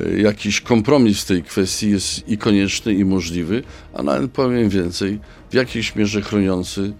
y, 0.00 0.20
jakiś 0.20 0.60
kompromis 0.60 1.22
w 1.22 1.26
tej 1.26 1.42
kwestii 1.42 1.90
jest 1.90 2.28
i 2.28 2.38
konieczny, 2.38 2.94
i 2.94 3.04
możliwy, 3.04 3.62
a 3.94 4.02
nawet 4.02 4.30
powiem 4.30 4.68
więcej, 4.68 5.18
w 5.50 5.54
jakiejś 5.54 5.96
mierze 5.96 6.22
chroniący 6.22 6.92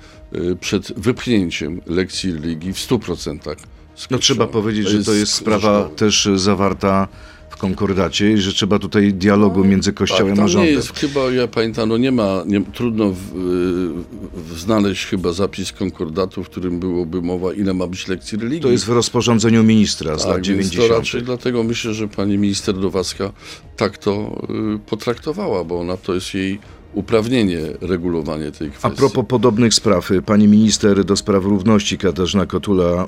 przed 0.60 0.92
wypchnięciem 1.00 1.80
lekcji 1.86 2.32
religii 2.32 2.72
w 2.72 2.76
100% 2.76 3.56
z 4.00 4.10
No 4.10 4.18
trzeba 4.18 4.46
powiedzieć, 4.46 4.88
że 4.88 5.04
to 5.04 5.12
jest 5.12 5.32
sprawa 5.32 5.88
też 5.88 6.28
zawarta 6.34 7.08
konkordacie 7.60 8.32
i 8.32 8.38
że 8.38 8.52
trzeba 8.52 8.78
tutaj 8.78 9.12
dialogu 9.14 9.64
między 9.64 9.92
Kościołem 9.92 10.36
tak, 10.36 10.44
a 10.44 10.48
rządem. 10.48 10.70
nie 10.70 10.76
jest, 10.76 10.98
chyba, 10.98 11.20
ja 11.20 11.48
pamiętam, 11.48 11.88
no 11.88 11.96
nie 11.96 12.12
ma, 12.12 12.42
nie, 12.46 12.64
trudno 12.64 13.10
w, 13.10 13.16
w, 14.34 14.58
znaleźć 14.58 15.06
chyba 15.06 15.32
zapis 15.32 15.72
konkordatu, 15.72 16.44
w 16.44 16.48
którym 16.48 16.80
byłoby 16.80 17.22
mowa, 17.22 17.52
ile 17.52 17.74
ma 17.74 17.86
być 17.86 18.08
lekcji 18.08 18.38
religii. 18.38 18.60
To 18.60 18.70
jest 18.70 18.84
w 18.84 18.88
rozporządzeniu 18.88 19.62
ministra 19.62 20.18
z 20.18 20.24
lat 20.24 20.34
Tak, 20.34 20.46
więc 20.46 20.68
90. 20.68 20.88
to 20.88 20.98
raczej 20.98 21.22
dlatego 21.22 21.62
myślę, 21.62 21.94
że 21.94 22.08
pani 22.08 22.38
minister 22.38 22.76
Nowacka 22.76 23.32
tak 23.76 23.98
to 23.98 24.42
y, 24.74 24.78
potraktowała, 24.78 25.64
bo 25.64 25.80
ona 25.80 25.96
to 25.96 26.14
jest 26.14 26.34
jej 26.34 26.58
uprawnienie 26.94 27.60
regulowanie 27.80 28.52
tej 28.52 28.70
kwestii. 28.70 28.86
A 28.86 28.90
propos 28.90 29.24
podobnych 29.28 29.74
spraw, 29.74 30.10
pani 30.26 30.48
minister 30.48 31.04
do 31.04 31.16
spraw 31.16 31.44
równości 31.44 31.98
Katarzyna 31.98 32.46
Kotula 32.46 32.84
e, 32.84 33.06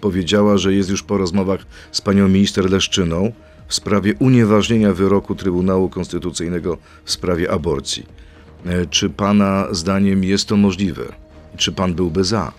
powiedziała, 0.00 0.58
że 0.58 0.74
jest 0.74 0.90
już 0.90 1.02
po 1.02 1.18
rozmowach 1.18 1.66
z 1.92 2.00
panią 2.00 2.28
minister 2.28 2.70
Leszczyną 2.70 3.32
w 3.68 3.74
sprawie 3.74 4.14
unieważnienia 4.18 4.92
wyroku 4.92 5.34
Trybunału 5.34 5.88
Konstytucyjnego 5.88 6.78
w 7.04 7.10
sprawie 7.12 7.50
aborcji. 7.50 8.06
E, 8.66 8.86
czy 8.86 9.10
pana 9.10 9.68
zdaniem 9.70 10.24
jest 10.24 10.48
to 10.48 10.56
możliwe? 10.56 11.04
Czy 11.56 11.72
pan 11.72 11.94
byłby 11.94 12.24
za? 12.24 12.52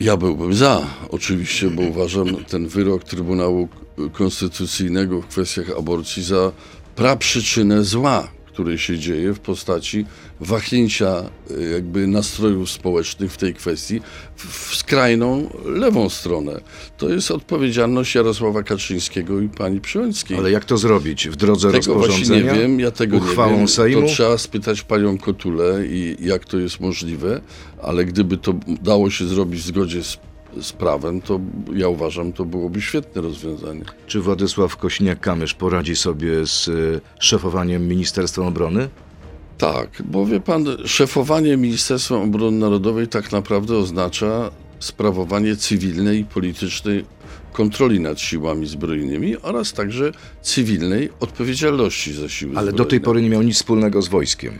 Ja 0.00 0.16
byłbym 0.16 0.54
za, 0.54 0.86
oczywiście, 1.10 1.70
bo 1.70 1.82
uważam 1.82 2.26
ten 2.44 2.68
wyrok 2.68 3.04
Trybunału 3.04 3.68
Konstytucyjnego 4.12 5.22
w 5.22 5.26
kwestiach 5.26 5.70
aborcji 5.78 6.22
za 6.22 6.52
praprzyczynę 6.96 7.84
zła, 7.84 8.28
który 8.52 8.78
się 8.78 8.98
dzieje 8.98 9.32
w 9.32 9.40
postaci 9.40 10.06
wahnięcia 10.40 11.30
y, 11.50 11.70
jakby 11.72 12.06
nastrojów 12.06 12.70
społecznych 12.70 13.32
w 13.32 13.36
tej 13.36 13.54
kwestii 13.54 14.00
w, 14.36 14.74
skrajną 14.76 15.50
lewą 15.64 16.08
stronę. 16.08 16.60
To 16.98 17.08
jest 17.08 17.30
odpowiedzialność 17.30 18.14
Jarosława 18.14 18.62
Kaczyńskiego 18.62 19.40
i 19.40 19.48
pani 19.48 19.80
Przyłęckiej. 19.80 20.38
Ale 20.38 20.50
jak 20.50 20.64
to 20.64 20.76
zrobić? 20.76 21.28
W 21.28 21.36
drodze 21.36 21.72
Tego 21.72 21.94
rozporządzenia? 21.94 22.52
nie 22.52 22.58
wiem, 22.58 22.80
ja 22.80 22.90
tego 22.90 23.16
uchwałą 23.16 23.52
nie 23.52 23.58
wiem. 23.58 23.68
Sejmu? 23.68 24.02
To 24.02 24.08
trzeba 24.08 24.38
spytać 24.38 24.82
panią 24.82 25.18
Kotulę 25.18 25.86
i 25.86 26.16
jak 26.20 26.44
to 26.44 26.58
jest 26.58 26.80
możliwe, 26.80 27.40
ale 27.82 28.04
gdyby 28.04 28.36
to 28.36 28.54
dało 28.82 29.10
się 29.10 29.26
zrobić 29.26 29.60
w 29.60 29.66
zgodzie 29.66 30.04
z, 30.04 30.18
z 30.62 30.72
prawem, 30.72 31.20
to 31.20 31.40
ja 31.74 31.88
uważam, 31.88 32.32
to 32.32 32.44
byłoby 32.44 32.80
świetne 32.80 33.22
rozwiązanie. 33.22 33.84
Czy 34.06 34.20
Władysław 34.20 34.76
Kośniak-Kamysz 34.76 35.54
poradzi 35.54 35.96
sobie 35.96 36.46
z 36.46 36.68
e, 36.68 36.72
szefowaniem 37.20 37.88
Ministerstwa 37.88 38.42
Obrony? 38.42 38.88
Tak, 39.58 40.02
bo 40.04 40.26
wie 40.26 40.40
pan, 40.40 40.64
szefowanie 40.84 41.56
Ministerstwem 41.56 42.20
Obrony 42.22 42.58
Narodowej 42.58 43.08
tak 43.08 43.32
naprawdę 43.32 43.76
oznacza 43.76 44.50
sprawowanie 44.78 45.56
cywilnej 45.56 46.18
i 46.20 46.24
politycznej 46.24 47.04
kontroli 47.52 48.00
nad 48.00 48.20
siłami 48.20 48.66
zbrojnymi 48.66 49.36
oraz 49.36 49.72
także 49.72 50.12
cywilnej 50.42 51.10
odpowiedzialności 51.20 52.12
za 52.12 52.28
siły 52.28 52.52
Ale 52.56 52.66
zbrojne. 52.66 52.84
do 52.84 52.84
tej 52.84 53.00
pory 53.00 53.22
nie 53.22 53.30
miał 53.30 53.42
nic 53.42 53.56
wspólnego 53.56 54.02
z 54.02 54.08
wojskiem. 54.08 54.58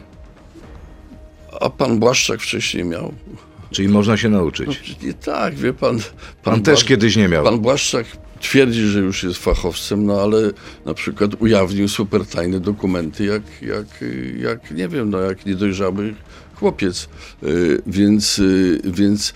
A 1.61 1.71
pan 1.71 1.99
Błaszczak 1.99 2.41
wcześniej 2.41 2.85
miał? 2.85 3.15
Czyli 3.71 3.89
można 3.89 4.17
się 4.17 4.29
nauczyć. 4.29 4.67
No, 4.67 5.07
nie 5.07 5.15
tak, 5.15 5.55
wie 5.55 5.73
pan. 5.73 5.99
Pan 6.43 6.63
też 6.63 6.75
Błasz- 6.81 6.85
kiedyś 6.89 7.17
nie 7.17 7.29
miał. 7.29 7.45
Pan 7.45 7.59
Błaszczak 7.61 8.07
twierdzi, 8.41 8.83
że 8.87 8.99
już 8.99 9.23
jest 9.23 9.39
fachowcem, 9.39 10.07
no 10.07 10.21
ale 10.23 10.51
na 10.87 10.95
przykład 10.95 11.31
ujawnił 11.39 11.89
super 11.89 12.27
tajne 12.27 12.61
dokumenty, 12.61 13.25
jak, 13.25 13.43
jak, 13.63 13.87
jak 14.41 14.71
nie 14.71 14.89
wiem, 14.89 15.11
no 15.11 15.19
jak 15.21 15.47
niedojrzały 15.47 16.15
chłopiec. 16.55 17.09
Y, 17.43 17.83
Więc, 17.87 18.39
y, 18.39 18.81
więc 18.85 19.35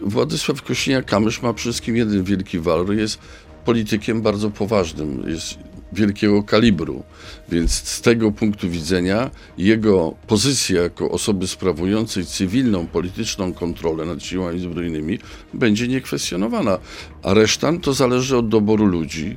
Władysław 0.00 0.62
Kośniak-Kamysz 0.62 1.42
ma 1.42 1.52
przede 1.52 1.72
wszystkim 1.72 1.96
jeden 1.96 2.24
wielki 2.24 2.58
walor, 2.58 2.94
jest 2.94 3.18
politykiem 3.64 4.22
bardzo 4.22 4.50
poważnym, 4.50 5.24
jest 5.28 5.58
wielkiego 5.92 6.42
kalibru. 6.42 7.02
Więc 7.48 7.72
z 7.72 8.00
tego 8.00 8.32
punktu 8.32 8.70
widzenia 8.70 9.30
jego 9.58 10.14
pozycja 10.26 10.82
jako 10.82 11.10
osoby 11.10 11.46
sprawującej 11.46 12.26
cywilną, 12.26 12.86
polityczną 12.86 13.52
kontrolę 13.52 14.06
nad 14.06 14.22
siłami 14.22 14.60
zbrojnymi 14.60 15.18
będzie 15.54 15.88
niekwestionowana. 15.88 16.78
A 17.22 17.34
reszta 17.34 17.72
to 17.78 17.92
zależy 17.92 18.36
od 18.36 18.48
doboru 18.48 18.86
ludzi, 18.86 19.36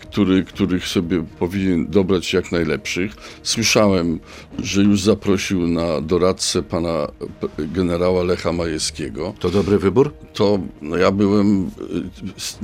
który, 0.00 0.44
których 0.44 0.88
sobie 0.88 1.24
powinien 1.38 1.86
dobrać 1.86 2.32
jak 2.32 2.52
najlepszych. 2.52 3.12
Słyszałem, 3.42 4.20
że 4.58 4.82
już 4.82 5.02
zaprosił 5.02 5.66
na 5.66 6.00
doradcę 6.00 6.62
pana 6.62 7.08
generała 7.58 8.22
Lecha 8.22 8.52
Majewskiego. 8.52 9.34
To 9.40 9.50
dobry 9.50 9.78
wybór? 9.78 10.14
To 10.34 10.58
no 10.82 10.96
ja 10.96 11.10
byłem, 11.10 11.66
y, 11.66 11.70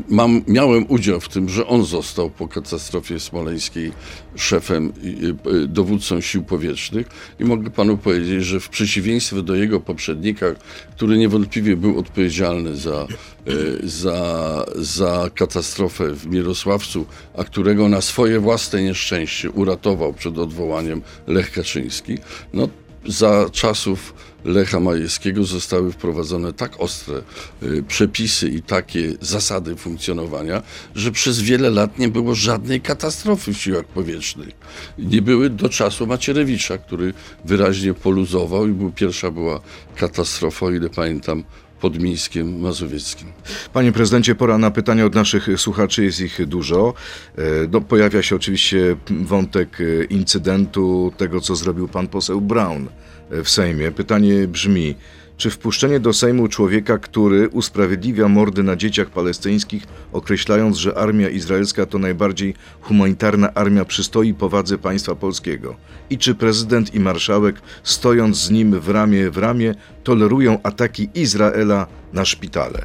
mam, 0.09 0.43
miałem 0.49 0.85
udział 0.89 1.21
w 1.21 1.29
tym, 1.29 1.49
że 1.49 1.67
on 1.67 1.85
został 1.85 2.31
po 2.31 2.49
katastrofie 2.49 3.21
smoleńskiej 3.21 3.93
szefem, 4.37 4.93
y, 5.05 5.51
y, 5.51 5.69
dowódcą 5.69 6.21
sił 6.21 6.45
powietrznych 6.45 7.07
i 7.41 7.45
mogę 7.45 7.71
panu 7.71 7.97
powiedzieć, 7.97 8.45
że 8.45 8.61
w 8.61 8.69
przeciwieństwie 8.69 9.43
do 9.43 9.55
jego 9.55 9.81
poprzednika, 9.81 10.47
który 10.97 11.19
niewątpliwie 11.19 11.77
był 11.77 11.99
odpowiedzialny 11.99 12.77
za, 12.77 13.07
y, 13.49 13.89
za, 13.89 14.65
za 14.77 15.31
katastrofę 15.35 16.15
w 16.15 16.27
Mirosławcu, 16.27 16.86
a 17.37 17.45
którego 17.45 17.89
na 17.89 18.01
swoje 18.01 18.41
własne 18.41 18.83
nieszczęście 18.83 19.51
uratował 19.51 20.13
przed 20.13 20.39
odwołaniem 20.39 21.03
Lech 21.27 21.53
Kaczyński, 21.53 22.19
no 22.53 22.69
za 23.09 23.51
czasów 23.53 24.15
Lecha 24.45 24.81
Majewskiego 24.81 25.45
zostały 25.45 25.93
wprowadzone 25.93 26.53
tak 26.53 26.81
ostre 26.81 27.23
y, 27.63 27.83
przepisy 27.83 28.49
i 28.49 28.63
takie 28.63 29.13
zasady 29.21 29.77
funkcjonowania, 29.77 30.63
że 30.95 31.13
przez 31.13 31.41
wiele 31.41 31.71
lat 31.71 31.99
nie 31.99 32.09
było 32.09 32.35
żadnej 32.35 32.81
katastrofy 32.81 33.55
w 33.55 33.59
siłach 33.59 33.85
powietrznych. 33.85 34.49
Nie 34.99 35.23
były 35.23 35.51
do 35.51 35.69
czasu 35.69 36.07
Macierewicza, 36.07 36.79
który 36.79 37.15
wyraźnie 37.45 37.95
poluzował 37.95 38.69
i 38.69 38.73
był, 38.73 38.93
pierwsza 38.93 39.31
była 39.31 39.61
katastrofa, 39.97 40.67
o 40.67 40.71
ile 40.71 40.91
pamiętam, 40.91 41.45
pod 41.81 42.03
Mińskiem 42.03 42.61
Mazowieckim. 42.61 43.29
Panie 43.73 43.93
prezydencie, 43.93 44.35
pora 44.35 44.59
na 44.59 44.71
pytania 44.71 45.05
od 45.07 45.15
naszych 45.15 45.49
słuchaczy, 45.57 46.05
jest 46.05 46.21
ich 46.21 46.47
dużo. 46.47 46.95
E, 47.39 47.43
No, 47.71 47.81
pojawia 47.81 48.23
się 48.23 48.37
oczywiście 48.37 48.97
wątek 49.11 49.79
e, 49.81 50.05
incydentu 50.05 51.13
tego, 51.17 51.41
co 51.41 51.57
zrobił 51.57 51.89
pan 51.89 52.09
poseł 52.09 52.41
Brown 52.41 52.89
e, 53.31 53.43
w 53.43 53.51
Sejmie. 53.51 53.93
Pytanie 53.93 54.49
brzmi, 54.49 54.95
czy 55.37 55.51
wpuszczenie 55.51 56.01
do 56.01 56.13
Sejmu 56.13 56.49
człowieka, 56.49 56.99
który 56.99 57.49
usprawiedliwia 57.49 58.29
mordy 58.29 58.63
na 58.63 58.77
dzieciach 58.77 59.11
palestyńskich, 59.11 59.87
określając, 60.13 60.77
że 60.77 60.99
armia 60.99 61.29
izraelska 61.29 61.87
to 61.87 61.99
najbardziej 61.99 62.55
humanitarna 62.81 63.55
armia, 63.55 63.85
przystoi 63.85 64.35
powadze 64.35 64.79
państwa 64.79 65.15
polskiego? 65.15 65.77
I 66.11 66.19
czy 66.19 66.35
prezydent 66.35 66.95
i 66.95 67.01
marszałek, 67.01 67.61
stojąc 67.83 68.37
z 68.37 68.51
nim 68.51 68.81
w 68.81 68.89
ramię 68.89 69.31
w 69.31 69.39
ramię, 69.39 69.75
tolerują 70.05 70.59
ataki 70.63 71.09
Izraela 71.15 71.87
na 72.13 72.25
szpitale? 72.25 72.83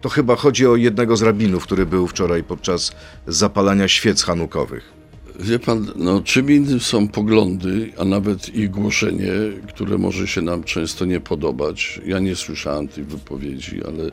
To 0.00 0.08
chyba 0.08 0.36
chodzi 0.36 0.66
o 0.66 0.76
jednego 0.76 1.16
z 1.16 1.22
rabinów, 1.22 1.64
który 1.64 1.86
był 1.86 2.06
wczoraj 2.06 2.42
podczas 2.44 2.92
zapalania 3.26 3.88
świec 3.88 4.22
hanukowych. 4.22 4.99
Wie 5.42 5.58
pan, 5.58 5.86
no, 5.96 6.20
czym 6.24 6.50
innym 6.50 6.80
są 6.80 7.08
poglądy, 7.08 7.92
a 7.98 8.04
nawet 8.04 8.54
ich 8.54 8.70
głoszenie, 8.70 9.32
które 9.68 9.98
może 9.98 10.26
się 10.26 10.42
nam 10.42 10.64
często 10.64 11.04
nie 11.04 11.20
podobać. 11.20 12.00
Ja 12.06 12.18
nie 12.18 12.36
słyszałem 12.36 12.88
tej 12.88 13.04
wypowiedzi, 13.04 13.80
ale 13.84 14.10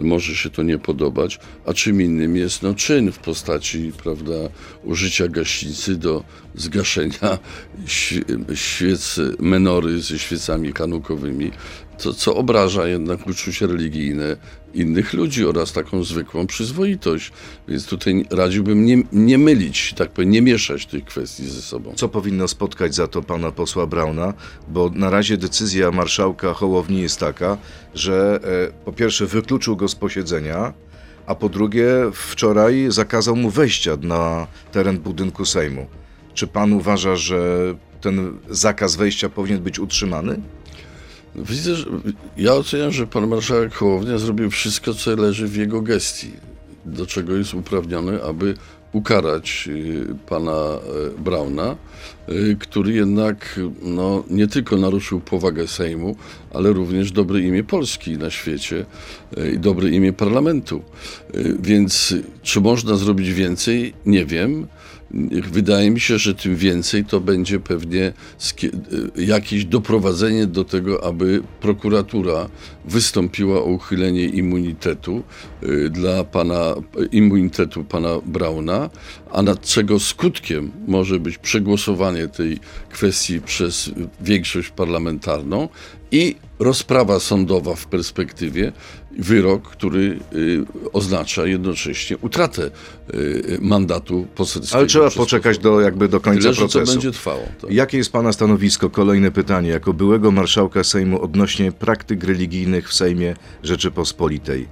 może 0.00 0.34
się 0.34 0.50
to 0.50 0.62
nie 0.62 0.78
podobać. 0.78 1.38
A 1.66 1.74
czym 1.74 2.02
innym 2.02 2.36
jest 2.36 2.62
no, 2.62 2.74
czyn 2.74 3.12
w 3.12 3.18
postaci 3.18 3.92
prawda, 4.02 4.34
użycia 4.84 5.28
gaśnicy 5.28 5.96
do 5.96 6.24
zgaszenia 6.54 7.38
świe- 7.86 8.24
świec 8.54 9.20
menory 9.38 10.00
ze 10.00 10.18
świecami 10.18 10.72
kanukowymi, 10.72 11.50
to, 12.02 12.14
co 12.14 12.36
obraża 12.36 12.88
jednak 12.88 13.26
uczucia 13.26 13.66
religijne 13.66 14.36
innych 14.74 15.12
ludzi 15.12 15.46
oraz 15.46 15.72
taką 15.72 16.04
zwykłą 16.04 16.46
przyzwoitość. 16.46 17.32
Więc 17.68 17.86
tutaj 17.86 18.26
radziłbym 18.30 18.84
nie, 18.84 19.02
nie 19.12 19.38
mylić, 19.38 19.94
tak 19.96 20.10
powiem, 20.10 20.30
nie 20.30 20.42
mieszać 20.42 20.86
tych 20.86 21.04
kwestii 21.04 21.50
ze 21.50 21.62
sobą. 21.62 21.92
Co 21.96 22.08
powinno 22.08 22.48
spotkać 22.48 22.94
za 22.94 23.08
to 23.08 23.22
pana 23.22 23.52
posła 23.52 23.86
Brauna? 23.86 24.34
Bo 24.68 24.90
na 24.94 25.10
razie 25.10 25.36
decyzja 25.36 25.90
marszałka 25.90 26.54
Hołowni 26.54 27.02
jest 27.02 27.20
taka, 27.20 27.58
że 27.94 28.40
e, 28.68 28.84
po 28.84 28.92
pierwsze 28.92 29.26
wykluczył 29.26 29.76
go 29.76 29.88
z 29.88 29.94
posiedzenia, 29.94 30.72
a 31.26 31.34
po 31.34 31.48
drugie 31.48 31.86
wczoraj 32.12 32.86
zakazał 32.88 33.36
mu 33.36 33.50
wejścia 33.50 33.96
na 34.02 34.46
teren 34.72 34.98
budynku 34.98 35.44
Sejmu. 35.44 35.86
Czy 36.34 36.46
pan 36.46 36.72
uważa, 36.72 37.16
że 37.16 37.38
ten 38.00 38.38
zakaz 38.50 38.96
wejścia 38.96 39.28
powinien 39.28 39.62
być 39.62 39.78
utrzymany? 39.78 40.40
Widzę, 41.34 41.74
że 41.74 41.86
ja 42.36 42.54
oceniam, 42.54 42.92
że 42.92 43.06
pan 43.06 43.26
marszałek 43.26 43.74
Hołownia 43.74 44.18
zrobił 44.18 44.50
wszystko, 44.50 44.94
co 44.94 45.16
leży 45.16 45.48
w 45.48 45.56
jego 45.56 45.82
gestii, 45.82 46.32
do 46.84 47.06
czego 47.06 47.36
jest 47.36 47.54
uprawniony, 47.54 48.24
aby 48.24 48.54
ukarać 48.92 49.68
y, 49.68 50.06
pana 50.28 50.52
e, 50.52 50.78
Brauna, 51.20 51.76
y, 52.28 52.56
który 52.60 52.92
jednak 52.92 53.60
no, 53.82 54.24
nie 54.30 54.46
tylko 54.46 54.76
naruszył 54.76 55.20
powagę 55.20 55.68
Sejmu, 55.68 56.16
ale 56.54 56.72
również 56.72 57.12
dobre 57.12 57.40
imię 57.40 57.64
Polski 57.64 58.18
na 58.18 58.30
świecie 58.30 58.86
y, 59.38 59.50
i 59.50 59.58
dobre 59.58 59.88
imię 59.88 60.12
parlamentu. 60.12 60.82
Y, 61.34 61.56
Więc 61.60 62.14
czy 62.42 62.60
można 62.60 62.96
zrobić 62.96 63.32
więcej? 63.32 63.94
Nie 64.06 64.26
wiem. 64.26 64.66
Wydaje 65.52 65.90
mi 65.90 66.00
się, 66.00 66.18
że 66.18 66.34
tym 66.34 66.56
więcej 66.56 67.04
to 67.04 67.20
będzie 67.20 67.60
pewnie 67.60 68.12
y, 68.64 69.24
jakieś 69.24 69.64
doprowadzenie 69.64 70.46
do 70.46 70.64
tego, 70.64 71.04
aby 71.04 71.42
prokuratura 71.60 72.48
wystąpiła 72.84 73.58
o 73.58 73.64
uchylenie 73.64 74.24
immunitetu 74.24 75.22
y, 75.62 75.90
dla 75.90 76.24
pana, 76.24 76.74
immunitetu 77.12 77.84
pana 77.84 78.08
Brauna, 78.26 78.90
a 79.32 79.42
nad 79.42 79.60
czego 79.60 80.00
skutkiem 80.00 80.72
może 80.86 81.18
być 81.18 81.38
przegłosowanie 81.38 82.28
tej 82.28 82.58
kwestii 82.90 83.40
przez 83.40 83.90
większość 84.20 84.70
parlamentarną 84.70 85.68
i 86.12 86.36
rozprawa 86.58 87.20
sądowa 87.20 87.74
w 87.74 87.86
perspektywie, 87.86 88.72
wyrok, 89.18 89.68
który 89.68 90.18
y, 90.34 90.64
oznacza 90.92 91.46
jednocześnie 91.46 92.18
utratę 92.18 92.70
y, 93.14 93.58
mandatu 93.60 94.26
poselskiego. 94.34 94.78
Ale 94.78 94.86
trzeba 94.86 95.10
poczekać 95.10 95.58
do, 95.58 95.80
jakby 95.80 96.08
do 96.08 96.20
końca 96.20 96.42
Tyle, 96.42 96.54
że 96.54 96.62
to 96.62 96.68
procesu. 96.68 96.92
będzie 96.92 97.10
trwało. 97.12 97.42
Tak. 97.60 97.70
Jakie 97.70 97.98
jest 97.98 98.12
Pana 98.12 98.32
stanowisko? 98.32 98.90
Kolejne 98.90 99.30
pytanie. 99.30 99.68
Jako 99.70 99.92
byłego 99.92 100.30
marszałka 100.30 100.84
Sejmu 100.84 101.22
odnośnie 101.22 101.72
praktyk 101.72 102.24
religijnych 102.24 102.88
w 102.88 102.94
Sejmie 102.94 103.36
Rzeczypospolitej. 103.62 104.68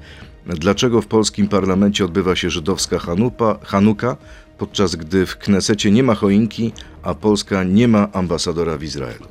Dlaczego 0.47 1.03
w 1.03 1.07
polskim 1.07 1.49
parlamencie 1.49 2.05
odbywa 2.05 2.37
się 2.37 2.51
żydowska 2.51 2.99
Hanupa, 2.99 3.59
Hanuka, 3.63 4.17
podczas 4.59 4.97
gdy 4.97 5.27
w 5.27 5.37
Knesecie 5.37 5.91
nie 5.91 6.03
ma 6.03 6.15
choinki, 6.15 6.73
a 7.03 7.15
Polska 7.15 7.65
nie 7.65 7.89
ma 7.89 8.13
ambasadora 8.13 8.79
w 8.79 8.83
Izraelu? 8.83 9.27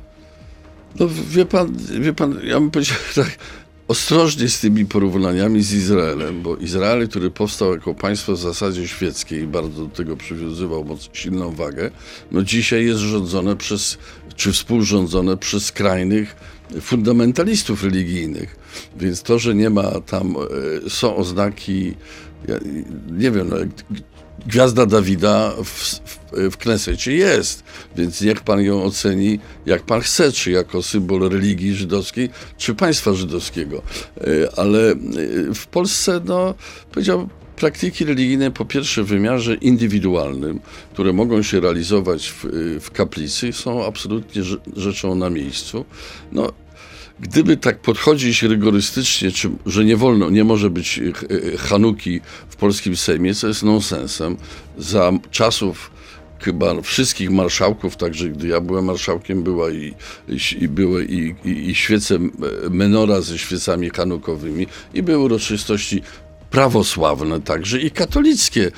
No 1.00 1.08
wie 1.30 1.46
pan, 1.46 1.76
wie 2.00 2.12
pan, 2.12 2.40
ja 2.44 2.60
bym 2.60 2.70
powiedział 2.70 2.96
tak, 3.14 3.38
ostrożnie 3.88 4.48
z 4.48 4.60
tymi 4.60 4.86
porównaniami 4.86 5.62
z 5.62 5.72
Izraelem, 5.72 6.42
bo 6.42 6.56
Izrael, 6.56 7.08
który 7.08 7.30
powstał 7.30 7.72
jako 7.72 7.94
państwo 7.94 8.32
w 8.32 8.38
zasadzie 8.38 8.88
świeckie 8.88 9.40
i 9.40 9.46
bardzo 9.46 9.84
do 9.84 9.88
tego 9.88 10.16
przywiązywał 10.16 10.84
moc, 10.84 11.08
silną 11.12 11.50
wagę, 11.50 11.90
no 12.30 12.42
dzisiaj 12.42 12.86
jest 12.86 13.00
rządzone 13.00 13.56
przez, 13.56 13.98
czy 14.36 14.52
współrządzone 14.52 15.36
przez 15.36 15.64
skrajnych 15.64 16.36
fundamentalistów 16.80 17.84
religijnych. 17.84 18.56
Więc 18.96 19.22
to, 19.22 19.38
że 19.38 19.54
nie 19.54 19.70
ma 19.70 20.00
tam, 20.00 20.36
e, 20.86 20.90
są 20.90 21.16
oznaki, 21.16 21.94
ja, 22.48 22.54
nie 23.10 23.30
wiem, 23.30 23.48
no, 23.48 23.56
Gwiazda 24.46 24.86
Dawida 24.86 25.52
w, 25.64 25.68
w, 25.68 26.20
w 26.50 26.56
Knesecie 26.56 27.12
jest, 27.12 27.64
więc 27.96 28.20
niech 28.20 28.40
pan 28.40 28.60
ją 28.60 28.84
oceni 28.84 29.38
jak 29.66 29.82
pan 29.82 30.00
chce, 30.00 30.32
czy 30.32 30.50
jako 30.50 30.82
symbol 30.82 31.28
religii 31.28 31.74
żydowskiej, 31.74 32.30
czy 32.56 32.74
państwa 32.74 33.14
żydowskiego. 33.14 33.82
E, 34.20 34.22
Ale 34.58 34.90
e, 34.90 34.96
w 35.54 35.66
Polsce, 35.66 36.20
no, 36.24 36.54
powiedziałbym, 36.92 37.28
praktyki 37.56 38.04
religijne 38.04 38.50
po 38.50 38.64
pierwsze 38.64 39.02
w 39.02 39.06
wymiarze 39.06 39.54
indywidualnym, 39.54 40.60
które 40.92 41.12
mogą 41.12 41.42
się 41.42 41.60
realizować 41.60 42.28
w, 42.30 42.44
w 42.80 42.90
kaplicy, 42.90 43.52
są 43.52 43.86
absolutnie 43.86 44.42
rze- 44.42 44.58
rzeczą 44.76 45.14
na 45.14 45.30
miejscu. 45.30 45.84
No, 46.32 46.52
Gdyby 47.20 47.56
tak 47.56 47.78
podchodzić 47.80 48.42
rygorystycznie, 48.42 49.32
czy, 49.32 49.50
że 49.66 49.84
nie 49.84 49.96
wolno, 49.96 50.30
nie 50.30 50.44
może 50.44 50.70
być 50.70 51.00
ch- 51.14 51.24
e, 51.54 51.58
Hanuki 51.58 52.20
w 52.48 52.56
polskim 52.56 52.96
Sejmie, 52.96 53.34
co 53.34 53.48
jest 53.48 53.62
nonsensem. 53.62 54.36
Za 54.78 55.12
czasów 55.30 55.90
chyba 56.40 56.82
wszystkich 56.82 57.30
marszałków, 57.30 57.96
także 57.96 58.28
gdy 58.28 58.48
ja 58.48 58.60
byłem 58.60 58.84
marszałkiem, 58.84 59.42
była 59.42 59.70
i, 59.70 59.94
i, 60.28 60.38
i 60.60 60.68
były 60.68 61.04
i, 61.04 61.34
i, 61.44 61.74
świece 61.74 62.14
e, 62.14 62.20
menora 62.70 63.20
ze 63.20 63.38
świecami 63.38 63.90
hanukowymi 63.90 64.66
i 64.94 65.02
były 65.02 65.18
uroczystości 65.24 66.02
prawosławne 66.50 67.40
także 67.40 67.80
i 67.80 67.90
katolickie 67.90 68.70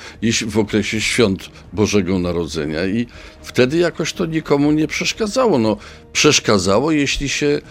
w 0.47 0.57
okresie 0.57 1.01
świąt 1.01 1.49
Bożego 1.73 2.19
Narodzenia 2.19 2.85
i 2.85 3.07
wtedy 3.41 3.77
jakoś 3.77 4.13
to 4.13 4.25
nikomu 4.25 4.71
nie 4.71 4.87
przeszkadzało. 4.87 5.59
No, 5.59 5.77
przeszkadzało, 6.13 6.91
jeśli 6.91 7.29
się 7.29 7.61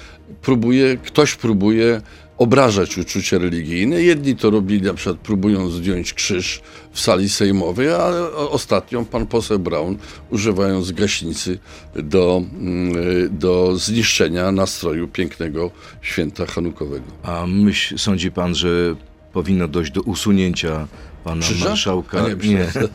próbuje, 0.43 0.97
ktoś 0.97 1.35
próbuje 1.35 2.01
obrażać 2.39 2.99
uczucia 2.99 3.39
religijne. 3.39 4.03
Jedni 4.03 4.37
to 4.37 4.51
robili 4.51 4.83
na 4.83 4.95
przykład 4.95 5.19
próbując 5.19 5.73
zdjąć 5.73 6.15
krzyż 6.15 6.61
w 6.93 7.01
sali 7.01 7.29
sejmowej, 7.29 7.89
a 7.93 8.11
ostatnio 8.37 9.05
pan 9.05 9.27
poseł 9.27 9.59
Braun 9.59 9.99
używając 10.31 10.93
gaśnicy 10.93 11.59
do, 11.95 12.43
mm, 12.53 13.39
do 13.39 13.77
zniszczenia 13.77 14.53
nastroju 14.53 15.09
pięknego 15.09 15.71
święta 16.03 16.47
chanukowego. 16.47 17.05
A 17.23 17.47
myśl, 17.47 17.99
sądzi 17.99 18.33
pan, 18.33 18.55
że 18.55 18.97
powinno 19.33 19.69
dojść 19.69 19.93
do 19.93 20.03
usunięcia 20.03 20.89
pana 21.25 21.43
Krzyża? 21.43 21.69
marszałka 21.69 22.29
nie, 22.29 22.37
myślałem, 22.37 22.91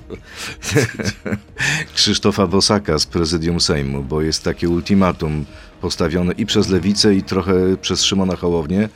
Krzysztofa 1.96 2.48
Bosaka 2.48 3.00
z 3.00 3.06
prezydium 3.06 3.60
Sejmu, 3.60 4.04
bo 4.04 4.22
jest 4.22 4.44
takie 4.44 4.70
ultimatum 4.70 5.46
postawione 5.82 6.34
i 6.34 6.46
przez 6.46 6.70
Lewicę, 6.70 7.16
i 7.16 7.24
trochę 7.24 7.78
przez 7.82 8.04
Szymona 8.04 8.36
Hołownię, 8.36 8.90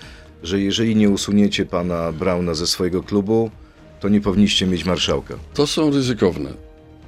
że 0.44 0.60
jeżeli 0.60 0.96
nie 0.96 1.10
usuniecie 1.10 1.66
pana 1.66 2.12
Brauna 2.12 2.54
ze 2.54 2.68
swojego 2.68 3.04
klubu, 3.04 3.52
to 4.00 4.10
nie 4.10 4.22
powinniście 4.22 4.68
mieć 4.68 4.86
marszałka. 4.86 5.36
To 5.54 5.68
są 5.68 5.92
ryzykowne 5.92 6.50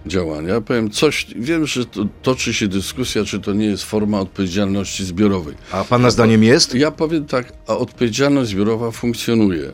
działania. 0.05 0.61
Powiem 0.61 0.89
coś, 0.89 1.27
wiem, 1.35 1.67
że 1.67 1.85
to, 1.85 2.05
toczy 2.21 2.53
się 2.53 2.67
dyskusja, 2.67 3.25
czy 3.25 3.39
to 3.39 3.53
nie 3.53 3.65
jest 3.65 3.83
forma 3.83 4.19
odpowiedzialności 4.19 5.05
zbiorowej. 5.05 5.55
A 5.71 5.83
pana 5.83 6.11
zdaniem 6.11 6.43
jest? 6.43 6.75
Ja 6.75 6.91
powiem 6.91 7.25
tak, 7.25 7.53
a 7.67 7.77
odpowiedzialność 7.77 8.49
zbiorowa 8.49 8.91
funkcjonuje 8.91 9.71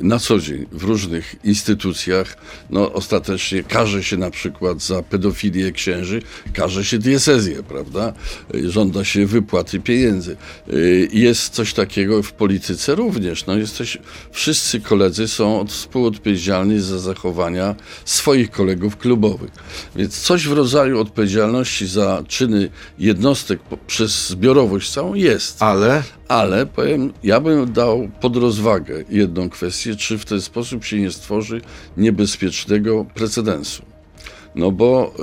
na 0.00 0.18
co 0.18 0.38
dzień 0.38 0.66
w 0.72 0.82
różnych 0.84 1.34
instytucjach. 1.44 2.36
No, 2.70 2.92
ostatecznie 2.92 3.62
karze 3.62 4.02
się 4.04 4.16
na 4.16 4.30
przykład 4.30 4.82
za 4.82 5.02
pedofilię 5.02 5.72
księży, 5.72 6.22
karze 6.54 6.84
się 6.84 6.98
diecezję, 6.98 7.62
prawda? 7.62 8.12
Żąda 8.68 9.04
się 9.04 9.26
wypłaty 9.26 9.80
pieniędzy. 9.80 10.36
Y, 10.72 11.08
Jest 11.12 11.54
coś 11.54 11.74
takiego 11.74 12.22
w 12.22 12.32
polityce 12.32 12.94
również. 12.94 13.46
No, 13.46 13.56
jesteś, 13.56 13.98
wszyscy 14.32 14.80
koledzy 14.80 15.28
są 15.28 15.60
od- 15.60 15.72
współodpowiedzialni 15.72 16.80
za 16.80 16.98
zachowania 16.98 17.74
swoich 18.04 18.50
kolegów 18.50 18.96
klubowych. 18.96 19.50
Więc 19.96 20.18
coś 20.20 20.48
w 20.48 20.52
rodzaju 20.52 21.00
odpowiedzialności 21.00 21.86
za 21.86 22.22
czyny 22.28 22.70
jednostek 22.98 23.60
przez 23.86 24.28
zbiorowość 24.28 24.90
całą 24.90 25.14
jest. 25.14 25.62
Ale 25.62 26.02
Ale 26.32 26.66
powiem, 26.66 27.12
ja 27.22 27.40
bym 27.40 27.72
dał 27.72 28.08
pod 28.20 28.36
rozwagę 28.36 29.04
jedną 29.08 29.50
kwestię, 29.50 29.96
czy 29.96 30.18
w 30.18 30.24
ten 30.24 30.40
sposób 30.40 30.84
się 30.84 31.00
nie 31.00 31.10
stworzy 31.10 31.60
niebezpiecznego 31.96 33.06
precedensu. 33.14 33.82
No 34.54 34.70
bo 34.70 35.14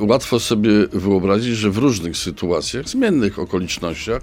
y, 0.00 0.04
łatwo 0.06 0.40
sobie 0.40 0.70
wyobrazić, 0.92 1.56
że 1.56 1.70
w 1.70 1.78
różnych 1.78 2.16
sytuacjach, 2.16 2.88
zmiennych 2.88 3.38
okolicznościach, 3.38 4.22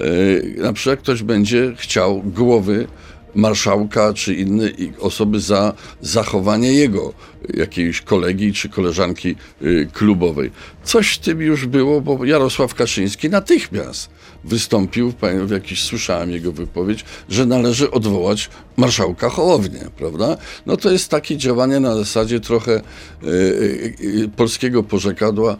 y, 0.00 0.54
na 0.58 0.72
przykład 0.72 0.98
ktoś 1.00 1.22
będzie 1.22 1.72
chciał 1.76 2.22
głowy 2.22 2.86
marszałka 3.34 4.14
czy 4.14 4.34
innej 4.34 4.92
osoby 5.00 5.40
za 5.40 5.72
zachowanie 6.00 6.72
jego 6.72 7.12
jakiejś 7.54 8.00
kolegi 8.00 8.52
czy 8.52 8.68
koleżanki 8.68 9.36
y, 9.62 9.88
klubowej. 9.92 10.50
Coś 10.84 11.12
w 11.12 11.18
tym 11.18 11.40
już 11.40 11.66
było, 11.66 12.00
bo 12.00 12.24
Jarosław 12.24 12.74
Kaczyński 12.74 13.30
natychmiast 13.30 14.19
wystąpił, 14.44 15.12
w 15.46 15.50
jakiś 15.50 15.82
słyszałem 15.82 16.30
jego 16.30 16.52
wypowiedź, 16.52 17.04
że 17.28 17.46
należy 17.46 17.90
odwołać 17.90 18.50
marszałka 18.76 19.28
Hołownię, 19.28 19.80
prawda? 19.96 20.36
No 20.66 20.76
to 20.76 20.90
jest 20.90 21.10
takie 21.10 21.36
działanie 21.36 21.80
na 21.80 21.94
zasadzie 21.94 22.40
trochę 22.40 22.76
y, 22.76 23.26
y, 23.26 23.94
y, 24.00 24.28
polskiego 24.36 24.82
porzekadła 24.82 25.56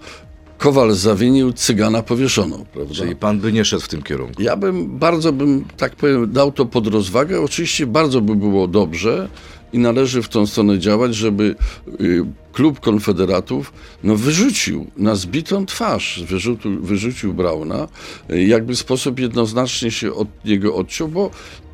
Kowal 0.60 0.92
zawinił, 0.92 1.52
cygana 1.52 2.02
powieszono, 2.02 2.58
prawda? 2.72 2.94
czyli 2.94 3.16
pan 3.16 3.40
by 3.40 3.52
nie 3.52 3.64
szedł 3.64 3.82
w 3.82 3.88
tym 3.88 4.02
kierunku. 4.02 4.42
Ja 4.42 4.56
bym 4.56 4.98
bardzo 4.98 5.32
bym, 5.32 5.64
tak 5.76 5.96
powiem, 5.96 6.32
dał 6.32 6.52
to 6.52 6.66
pod 6.66 6.86
rozwagę. 6.86 7.40
Oczywiście 7.40 7.86
bardzo 7.86 8.20
by 8.20 8.36
było 8.36 8.68
dobrze 8.68 9.28
i 9.72 9.78
należy 9.78 10.22
w 10.22 10.28
tą 10.28 10.46
stronę 10.46 10.78
działać, 10.78 11.14
żeby 11.14 11.54
y, 12.00 12.24
klub 12.52 12.80
Konfederatów 12.80 13.72
no, 14.04 14.16
wyrzucił 14.16 14.86
na 14.96 15.14
zbitą 15.14 15.66
twarz, 15.66 16.22
wyrzucił, 16.28 16.82
wyrzucił 16.82 17.34
Brauna, 17.34 17.88
y, 18.30 18.42
jakby 18.44 18.76
sposób 18.76 19.20
jednoznacznie 19.20 19.90
się 19.90 20.14
od 20.14 20.28
niego 20.44 20.74
odciął, 20.74 21.08
bo 21.08 21.30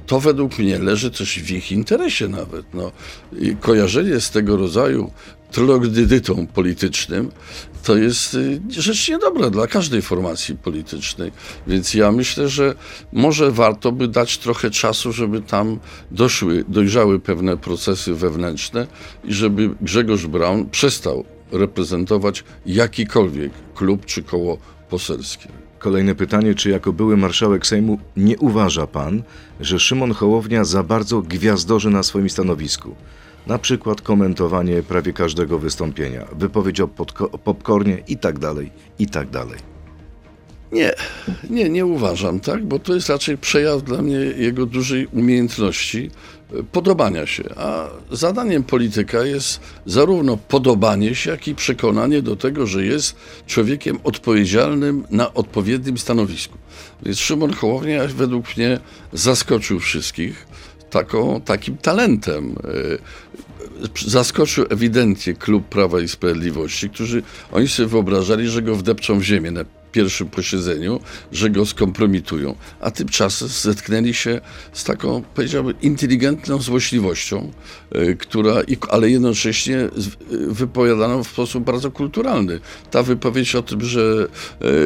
to 0.07 0.21
według 0.21 0.59
mnie 0.59 0.79
leży 0.79 1.11
też 1.11 1.39
w 1.39 1.51
ich 1.51 1.73
interesie 1.73 2.29
nawet. 2.29 2.67
No. 2.75 2.93
Kojarzenie 3.61 4.21
z 4.21 4.31
tego 4.31 4.57
rodzaju 4.57 5.11
troglodytytą 5.57 6.47
politycznym 6.47 7.31
to 7.83 7.97
jest 7.97 8.35
y, 8.35 8.61
rzecz 8.69 9.09
niedobra 9.09 9.51
dla 9.51 9.67
każdej 9.67 10.03
formacji 10.03 10.57
politycznej. 10.57 11.33
Więc 11.67 11.95
ja 11.95 12.13
myślę, 12.13 12.49
że 12.49 12.75
może 13.13 13.51
warto 13.51 13.93
by 13.93 14.09
dać 14.09 14.39
trochę 14.39 14.71
czasu, 14.71 15.13
żeby 15.13 15.41
tam 15.41 15.79
doszły, 16.11 16.65
dojrzały 16.69 17.21
pewne 17.21 17.57
procesy 17.57 18.15
wewnętrzne 18.15 18.87
i 19.25 19.35
żeby 19.35 19.71
Grzegorz 19.81 20.27
Braun 20.27 20.71
przestał 20.71 21.25
reprezentować 21.53 22.45
jakikolwiek 22.67 23.53
klub 23.75 24.07
czy 24.07 24.23
koło 24.23 24.59
poselskie. 24.89 25.49
Kolejne 25.79 26.15
pytanie, 26.15 26.55
czy 26.55 26.71
jako 26.71 26.93
były 26.93 27.17
marszałek 27.17 27.67
Sejmu 27.67 27.99
nie 28.17 28.39
uważa 28.39 28.87
pan, 28.87 29.23
że 29.61 29.81
Szymon 29.81 30.13
Hołownia 30.13 30.65
za 30.65 30.83
bardzo 30.83 31.23
gwiazdorzy 31.23 31.91
na 31.91 32.03
swoim 32.03 32.31
stanowisku? 32.31 32.97
Na 33.47 33.59
przykład 33.59 34.01
komentowanie 34.01 34.83
prawie 34.83 35.13
każdego 35.13 35.59
wystąpienia, 35.59 36.27
wypowiedź 36.39 36.81
o, 36.81 36.89
popcornie 37.45 38.03
i 38.09 38.17
tak 38.17 38.39
dalej, 38.39 38.71
i 38.99 39.07
tak 39.07 39.31
dalej. 39.31 39.77
Nie, 40.73 40.93
nie, 41.51 41.69
nie 41.69 41.87
uważam, 41.87 42.41
tak, 42.41 42.65
bo 42.65 42.79
to 42.79 42.95
jest 42.95 43.09
raczej 43.09 43.39
przejaw 43.39 43.83
dla 43.83 44.03
mnie 44.03 44.17
jego 44.17 44.67
dużej 44.67 45.07
umiejętności 45.07 46.11
e, 46.53 46.63
podobania 46.63 47.27
się. 47.27 47.45
A 47.57 47.89
zadaniem 48.11 48.63
polityka 48.63 49.25
jest 49.25 49.61
zarówno 49.87 50.37
podobanie 50.37 51.15
się, 51.15 51.31
jak 51.31 51.49
i 51.49 51.55
przekonanie 51.55 52.23
do 52.23 52.37
tego, 52.37 52.67
że 52.67 52.85
jest 52.85 53.17
człowiekiem 53.47 53.99
odpowiedzialnym 54.05 55.05
na 55.11 55.35
odpowiednim 55.35 55.99
stanowisku. 55.99 56.59
Więc 57.03 57.19
Szymon 57.19 57.53
Hołownia 57.53 58.07
według 58.07 58.57
mnie 58.57 58.81
zaskoczył 59.13 59.81
wszystkich 59.81 60.47
taką, 60.91 61.41
takim 61.41 61.77
talentem. 61.79 62.55
E, 62.65 63.27
Zaskoczył 64.07 64.65
ewidentnie 64.71 65.35
klub 65.35 65.69
Prawa 65.69 66.01
i 66.01 66.09
Sprawiedliwości, 66.09 66.91
którzy 66.91 67.23
oni 67.53 67.69
sobie 67.69 67.89
wyobrażali, 67.89 68.49
że 68.49 68.63
go 68.63 68.77
wdepczą 68.77 69.19
w 69.19 69.23
ziemię 69.23 69.51
pierwszym 69.97 70.29
posiedzeniu, 70.29 71.01
że 71.33 71.51
go 71.51 71.67
skompromitują. 71.67 72.55
A 72.81 72.91
tymczasem 72.91 73.49
zetknęli 73.49 74.15
się 74.15 74.41
z 74.73 74.85
taką, 74.85 75.23
powiedziałbym, 75.35 75.81
inteligentną 75.83 76.63
złośliwością, 76.63 77.51
e, 77.91 78.15
która, 78.15 78.55
ale 78.89 79.11
jednocześnie 79.11 79.77
e, 79.77 79.91
wypowiadaną 80.31 81.25
w 81.25 81.29
sposób 81.29 81.65
bardzo 81.65 81.91
kulturalny. 81.91 82.61
Ta 82.91 83.03
wypowiedź 83.03 83.55
o 83.55 83.63
tym, 83.63 83.85
że 83.85 84.29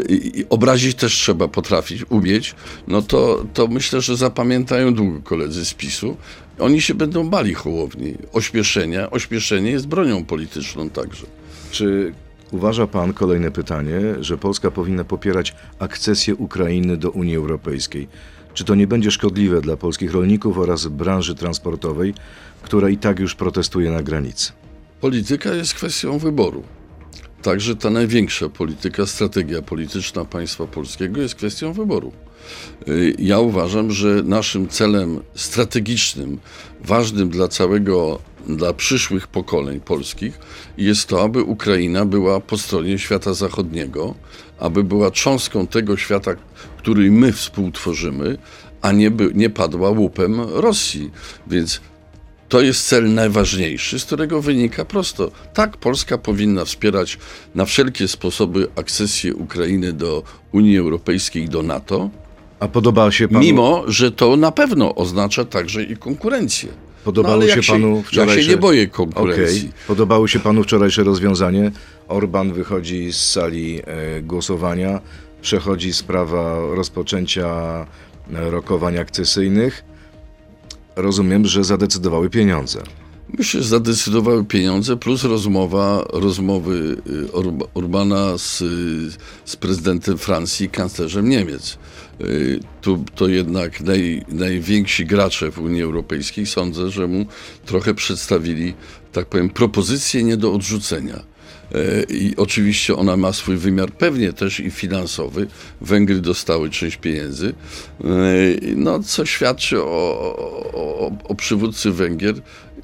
i 0.09 0.45
obrazić 0.51 0.95
też 0.95 1.13
trzeba 1.13 1.49
potrafić, 1.49 2.05
umieć, 2.09 2.55
no 2.89 3.03
to, 3.03 3.45
to 3.55 3.67
myślę, 3.67 4.01
że 4.01 4.17
zapamiętają 4.17 4.95
długo 4.95 5.21
koledzy 5.23 5.65
z 5.65 5.75
PiSu. 5.75 6.17
Oni 6.59 6.81
się 6.81 6.95
będą 6.95 7.31
bali 7.31 7.55
Hołowni, 7.55 8.15
ośmieszenia. 8.33 9.11
Ośmieszenie 9.11 9.71
jest 9.71 9.87
bronią 9.87 10.25
polityczną 10.25 10.91
także. 10.91 11.27
Czy 11.71 12.13
uważa 12.53 12.87
pan, 12.87 13.13
kolejne 13.13 13.51
pytanie, 13.51 14.01
że 14.21 14.39
Polska 14.39 14.71
powinna 14.71 15.05
popierać 15.05 15.55
akcesję 15.79 16.35
Ukrainy 16.35 16.97
do 16.97 17.11
Unii 17.11 17.37
Europejskiej? 17.37 18.09
Czy 18.55 18.65
to 18.65 18.75
nie 18.75 18.87
będzie 18.87 19.11
szkodliwe 19.11 19.61
dla 19.61 19.77
polskich 19.77 20.13
rolników 20.13 20.59
oraz 20.59 20.87
branży 20.87 21.35
transportowej, 21.35 22.15
która 22.63 22.89
i 22.89 22.97
tak 22.97 23.19
już 23.19 23.35
protestuje 23.35 23.91
na 23.91 24.03
granicy? 24.03 24.53
Polityka 25.01 25.55
jest 25.55 25.75
kwestią 25.75 26.19
wyboru. 26.19 26.63
Także 27.43 27.77
ta 27.77 27.91
największa 27.91 28.49
polityka, 28.49 29.07
strategia 29.07 29.63
polityczna 29.63 30.25
państwa 30.25 30.67
polskiego 30.67 31.21
jest 31.21 31.35
kwestią 31.35 31.73
wyboru. 31.73 32.13
Y, 32.89 33.15
Ja 33.19 33.39
uważam, 33.39 33.91
że 33.91 34.23
naszym 34.25 34.69
celem 34.69 35.21
strategicznym, 35.35 36.39
ważnym 36.85 37.29
dla 37.29 37.49
całego, 37.49 38.19
dla 38.49 38.73
przyszłych 38.73 39.27
pokoleń 39.27 39.81
polskich, 39.81 40.39
jest 40.79 41.09
to, 41.09 41.23
aby 41.23 41.43
Ukraina 41.43 42.05
była 42.05 42.41
po 42.41 42.59
stronie 42.59 42.99
świata 42.99 43.35
zachodniego, 43.35 44.15
aby 44.59 44.85
była 44.85 45.11
cząstką 45.11 45.67
tego 45.67 45.97
świata, 45.97 46.35
który 46.79 47.11
my 47.11 47.33
współtworzymy, 47.33 48.39
a 48.83 48.93
nie, 48.93 49.11
by, 49.11 49.31
nie 49.35 49.51
padła 49.51 49.91
łupem 49.91 50.41
Rosji. 50.41 51.11
Więc 51.47 51.81
to 52.49 52.61
jest 52.61 52.87
cel 52.89 53.15
najważniejszy, 53.15 53.99
z 53.99 54.05
którego 54.05 54.43
wynika 54.43 54.85
prosto. 54.85 55.31
Tak, 55.55 55.77
Polska 55.77 56.19
powinna 56.19 56.65
wspierać 56.65 57.19
na 57.55 57.65
wszelkie 57.65 58.09
sposoby 58.09 58.69
akcesję 58.77 59.35
Ukrainy 59.35 59.93
do 59.93 60.23
Unii 60.53 60.79
Europejskiej 60.79 61.45
i 61.45 61.49
do 61.49 61.63
NATO, 61.63 62.11
A 62.61 62.69
podoba 62.69 63.11
się 63.11 63.29
panu, 63.29 63.41
mimo 63.41 63.85
że 63.87 64.13
to 64.13 64.37
na 64.37 64.53
pewno 64.53 64.95
oznacza 64.95 65.45
także 65.45 65.83
i 65.83 65.97
konkurencję. 65.97 66.69
Podobało 67.05 67.43
No, 67.43 67.63
się 67.63 67.73
panu 67.73 67.97
Ja 67.97 68.03
wczorajsze... 68.03 68.43
się 68.43 68.49
nie 68.51 68.57
boję 68.57 68.87
konkurencji. 68.87 69.73
Podobało 69.87 70.29
się 70.29 70.41
panu 70.41 70.63
wczorajsze 70.63 71.05
rozwiązanie? 71.05 71.71
Orban 72.09 72.53
wychodzi 72.53 73.13
z 73.13 73.17
sali 73.17 73.81
e, 73.85 74.23
głosowania, 74.23 75.01
przechodzi 75.43 75.93
sprawa 75.93 76.61
rozpoczęcia 76.75 77.47
e, 78.35 78.51
rokowań 78.51 78.99
akcesyjnych, 78.99 79.85
Rozumiem, 80.97 81.47
że 81.47 81.65
zadecydowały 81.65 82.31
pieniądze. 82.31 82.83
Myślę, 83.39 83.63
że 83.63 83.69
zadecydowały 83.69 84.45
pieniądze 84.45 84.97
plus 84.97 85.25
rozmowa, 85.25 86.05
rozmowy 86.13 86.97
y, 87.27 87.33
Orba, 87.33 87.67
Urbana 87.75 88.39
z, 88.39 88.59
z 89.45 89.57
prezydentem 89.57 90.19
Francji 90.19 90.67
i 90.67 90.69
kanclerzem 90.71 91.29
Niemiec. 91.29 91.79
Y, 92.21 92.61
Tu, 92.81 93.05
to 93.15 93.29
jednak 93.29 93.81
naj, 93.81 94.25
najwięksi 94.29 95.07
gracze 95.07 95.51
w 95.51 95.59
Unii 95.59 95.83
Europejskiej 95.83 96.47
sądzę, 96.47 96.91
że 96.91 97.07
mu 97.07 97.27
trochę 97.67 97.95
przedstawili, 97.95 98.75
tak 99.13 99.27
powiem, 99.27 99.51
propozycję 99.51 100.23
nie 100.23 100.37
do 100.37 100.53
odrzucenia. 100.53 101.21
E, 101.75 102.03
I 102.03 102.37
oczywiście 102.37 102.97
ona 102.97 103.17
ma 103.17 103.33
swój 103.33 103.57
wymiar 103.57 103.93
pewnie 103.93 104.33
też 104.33 104.61
i 104.61 104.71
finansowy. 104.71 105.47
Węgry 105.81 106.21
dostały 106.21 106.71
część 106.71 106.97
pieniędzy, 106.97 107.55
E, 108.05 108.05
no, 108.77 109.03
co 109.03 109.27
świadczy 109.27 109.83
o, 109.83 109.87
o, 110.75 111.13
o 111.25 111.35
przywódcy 111.35 111.91
Węgier 111.93 112.35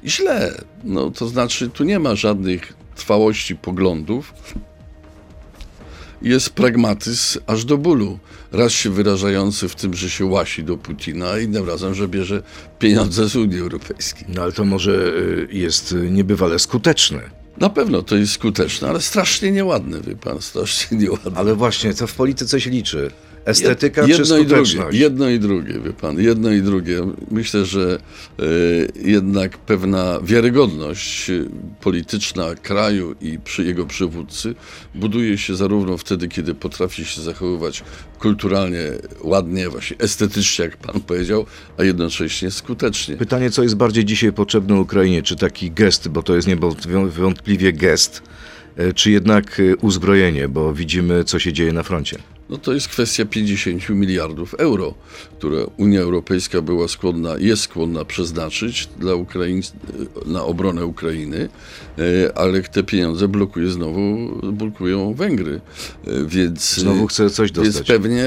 źle. 0.05 0.61
No, 0.83 1.11
to 1.11 1.27
znaczy, 1.27 1.69
tu 1.69 1.83
nie 1.83 1.99
ma 1.99 2.15
żadnych 2.15 2.73
trwałości 2.95 3.55
poglądów. 3.55 4.33
Jest 6.21 6.49
pragmatyzm 6.49 7.39
aż 7.47 7.65
do 7.65 7.77
bólu. 7.77 8.19
Raz 8.51 8.71
się 8.71 8.89
wyrażający 8.89 9.69
w 9.69 9.75
tym, 9.75 9.93
że 9.93 10.09
się 10.09 10.25
łasi 10.25 10.63
do 10.63 10.77
Putina, 10.77 11.29
a 11.29 11.39
innym 11.39 11.67
razem, 11.67 11.93
że 11.93 12.07
bierze 12.07 12.43
pieniądze 12.79 13.29
z 13.29 13.35
Unii 13.35 13.59
Europejskiej. 13.59 14.25
No 14.29 14.41
ale 14.41 14.51
to 14.51 14.65
może 14.65 14.91
y, 14.91 15.47
jest 15.51 15.95
niebywale 16.11 16.59
skuteczne. 16.59 17.21
Na 17.57 17.69
pewno 17.69 18.01
to 18.01 18.15
jest 18.15 18.33
skuteczne, 18.33 18.89
ale 18.89 19.01
strasznie 19.01 19.51
nieładne, 19.51 20.01
wie 20.01 20.15
pan, 20.15 20.41
strasznie 20.41 20.97
nieładne. 20.97 21.31
Ale 21.39 21.55
właśnie, 21.55 21.93
co 21.93 22.07
w 22.07 22.13
polityce 22.13 22.61
się 22.61 22.69
liczy? 22.69 23.11
Estetyka 23.47 24.01
jedno 24.01 24.25
czy 24.25 24.41
i 24.41 24.45
drugie, 24.45 24.65
skuteczność? 24.65 24.97
jedno 24.97 25.29
i 25.29 25.39
drugie, 25.39 25.73
wie 25.79 25.93
pan, 25.93 26.19
jedno 26.19 26.51
i 26.51 26.61
drugie. 26.61 27.01
Myślę, 27.31 27.65
że 27.65 27.99
e, 28.39 28.43
jednak 29.09 29.57
pewna 29.57 30.19
wiarygodność 30.23 31.29
e, 31.29 31.33
polityczna 31.81 32.55
kraju 32.55 33.15
i 33.21 33.39
przy 33.39 33.63
jego 33.63 33.85
przywódcy 33.85 34.55
buduje 34.95 35.37
się 35.37 35.55
zarówno 35.55 35.97
wtedy, 35.97 36.27
kiedy 36.27 36.53
potrafi 36.53 37.05
się 37.05 37.21
zachowywać 37.21 37.83
kulturalnie, 38.19 38.83
ładnie, 39.23 39.69
właśnie 39.69 39.97
estetycznie, 39.97 40.65
jak 40.65 40.77
pan 40.77 41.01
powiedział, 41.01 41.45
a 41.77 41.83
jednocześnie 41.83 42.51
skutecznie. 42.51 43.17
Pytanie, 43.17 43.51
co 43.51 43.63
jest 43.63 43.75
bardziej 43.75 44.05
dzisiaj 44.05 44.33
potrzebne 44.33 44.75
Ukrainie? 44.75 45.23
Czy 45.23 45.35
taki 45.35 45.71
gest, 45.71 46.07
bo 46.07 46.23
to 46.23 46.35
jest 46.35 46.47
niewątpliwie 46.47 47.73
gest, 47.73 48.21
y, 48.79 48.93
czy 48.93 49.11
jednak 49.11 49.59
y, 49.59 49.75
uzbrojenie, 49.81 50.47
bo 50.47 50.73
widzimy, 50.73 51.23
co 51.23 51.39
się 51.39 51.53
dzieje 51.53 51.73
na 51.73 51.83
froncie? 51.83 52.17
No 52.49 52.57
to 52.57 52.73
jest 52.73 52.87
kwestia 52.87 53.25
50 53.25 53.89
miliardów 53.89 54.53
euro, 54.53 54.93
które 55.37 55.65
Unia 55.77 56.01
Europejska 56.01 56.61
była 56.61 56.87
skłonna, 56.87 57.35
jest 57.39 57.61
skłonna 57.61 58.05
przeznaczyć 58.05 58.89
dla 58.99 59.15
Ukraiń, 59.15 59.61
na 60.25 60.43
obronę 60.43 60.85
Ukrainy, 60.85 61.49
e, 61.97 62.37
ale 62.37 62.61
te 62.61 62.83
pieniądze 62.83 63.27
blokuje 63.27 63.69
znowu, 63.69 64.17
blokują 64.53 65.13
Węgry. 65.13 65.61
E, 66.07 66.25
Więc, 66.25 66.75
Znowu 66.75 67.07
chce 67.07 67.29
coś 67.29 67.51
więc 67.51 67.67
dostać. 67.67 67.87
pewnie 67.87 68.25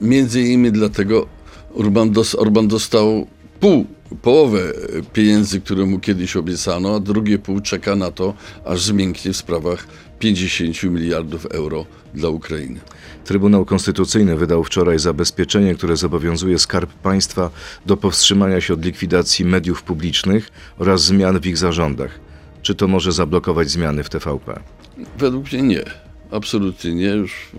między 0.00 0.40
innymi 0.40 0.72
dlatego 0.72 1.26
Orban, 1.74 2.10
dos, 2.10 2.34
Orban 2.34 2.68
dostał 2.68 3.26
pół, 3.60 3.86
połowę 4.22 4.72
pieniędzy, 5.12 5.60
które 5.60 5.86
mu 5.86 5.98
kiedyś 6.00 6.36
obiecano, 6.36 6.94
a 6.94 7.00
drugie 7.00 7.38
pół 7.38 7.60
czeka 7.60 7.96
na 7.96 8.10
to, 8.10 8.34
aż 8.64 8.82
zmięknie 8.82 9.32
w 9.32 9.36
sprawach 9.36 9.86
50 10.22 10.82
miliardów 10.82 11.46
euro 11.46 11.86
dla 12.14 12.28
Ukrainy. 12.28 12.80
Trybunał 13.24 13.64
Konstytucyjny 13.64 14.36
wydał 14.36 14.64
wczoraj 14.64 14.98
zabezpieczenie, 14.98 15.74
które 15.74 15.96
zobowiązuje 15.96 16.58
Skarb 16.58 16.92
Państwa 16.92 17.50
do 17.86 17.96
powstrzymania 17.96 18.60
się 18.60 18.74
od 18.74 18.84
likwidacji 18.84 19.44
mediów 19.44 19.82
publicznych 19.82 20.48
oraz 20.78 21.04
zmian 21.04 21.40
w 21.40 21.46
ich 21.46 21.58
zarządach. 21.58 22.20
Czy 22.62 22.74
to 22.74 22.88
może 22.88 23.12
zablokować 23.12 23.70
zmiany 23.70 24.04
w 24.04 24.08
TVP? 24.08 24.60
Według 25.18 25.52
mnie 25.52 25.62
nie. 25.62 25.84
Absolutnie 26.30 26.94
nie. 26.94 27.08
Już 27.08 27.50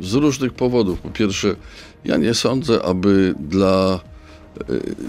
z 0.00 0.14
różnych 0.14 0.52
powodów. 0.52 1.00
Po 1.00 1.10
pierwsze, 1.10 1.56
ja 2.04 2.16
nie 2.16 2.34
sądzę, 2.34 2.82
aby 2.84 3.34
dla, 3.40 4.00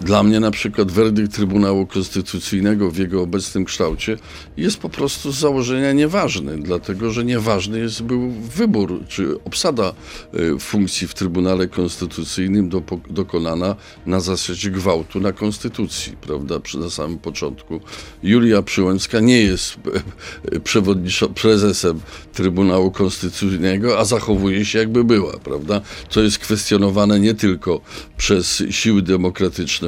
dla 0.01 0.23
mnie 0.23 0.39
na 0.39 0.51
przykład 0.51 0.91
werdykt 0.91 1.35
Trybunału 1.35 1.87
Konstytucyjnego 1.87 2.91
w 2.91 2.97
jego 2.97 3.21
obecnym 3.21 3.65
kształcie 3.65 4.17
jest 4.57 4.77
po 4.77 4.89
prostu 4.89 5.31
z 5.31 5.39
założenia 5.39 5.93
nieważny, 5.93 6.57
dlatego 6.57 7.11
że 7.11 7.25
nieważny 7.25 7.79
jest 7.79 8.01
był 8.01 8.31
wybór 8.31 9.03
czy 9.07 9.43
obsada 9.43 9.93
y, 10.33 10.59
funkcji 10.59 11.07
w 11.07 11.13
Trybunale 11.13 11.67
Konstytucyjnym 11.67 12.69
do, 12.69 12.81
dokonana 13.09 13.75
na 14.05 14.19
zasadzie 14.19 14.71
gwałtu 14.71 15.19
na 15.19 15.31
Konstytucji, 15.31 16.17
prawda, 16.21 16.55
na 16.79 16.89
samym 16.89 17.17
początku. 17.17 17.79
Julia 18.23 18.61
Przyłębska 18.61 19.19
nie 19.19 19.41
jest 19.41 19.75
e, 20.51 20.59
przewodniczą- 20.59 21.33
prezesem 21.33 21.99
Trybunału 22.33 22.91
Konstytucyjnego, 22.91 23.99
a 23.99 24.05
zachowuje 24.05 24.65
się 24.65 24.79
jakby 24.79 25.03
była, 25.03 25.37
prawda? 25.39 25.81
To 26.09 26.21
jest 26.21 26.39
kwestionowane 26.39 27.19
nie 27.19 27.33
tylko 27.33 27.81
przez 28.17 28.63
siły 28.69 29.01
demokratyczne 29.01 29.32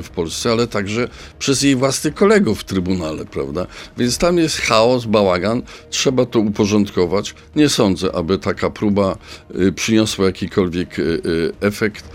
w 0.04 0.10
Polsce, 0.10 0.52
ale 0.52 0.68
także 0.68 1.10
przez 1.40 1.62
jej 1.62 1.76
własnych 1.76 2.14
kolegów 2.14 2.60
w 2.60 2.64
Trybunale, 2.64 3.26
prawda? 3.26 3.68
Więc 3.98 4.18
tam 4.18 4.38
jest 4.38 4.58
chaos, 4.58 5.06
bałagan, 5.06 5.62
trzeba 5.90 6.26
to 6.26 6.40
uporządkować. 6.40 7.36
Nie 7.56 7.70
sądzę, 7.70 8.16
aby 8.16 8.38
taka 8.38 8.70
próba 8.70 9.18
y, 9.60 9.72
przyniosła 9.72 10.26
jakikolwiek 10.26 11.00
y, 11.00 11.02
y, 11.02 11.52
efekt. 11.62 12.10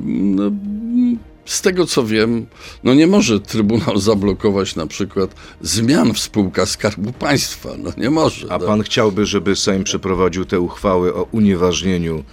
No, 0.00 0.50
z 1.46 1.62
tego 1.62 1.86
co 1.86 2.04
wiem, 2.04 2.46
no 2.84 2.94
nie 2.94 3.06
może 3.06 3.40
Trybunał 3.40 3.98
zablokować 4.10 4.76
na 4.76 4.86
przykład 4.86 5.34
zmian 5.60 6.14
w 6.14 6.18
spółkach 6.18 6.68
Skarbu 6.68 7.12
Państwa. 7.12 7.68
No 7.78 7.92
nie 7.96 8.10
może. 8.10 8.52
A 8.52 8.58
no. 8.58 8.66
pan 8.66 8.82
chciałby, 8.82 9.26
żeby 9.26 9.56
Sejm 9.56 9.84
przeprowadził 9.84 10.44
te 10.44 10.60
uchwały 10.60 11.14
o 11.14 11.22
unieważnieniu 11.22 12.24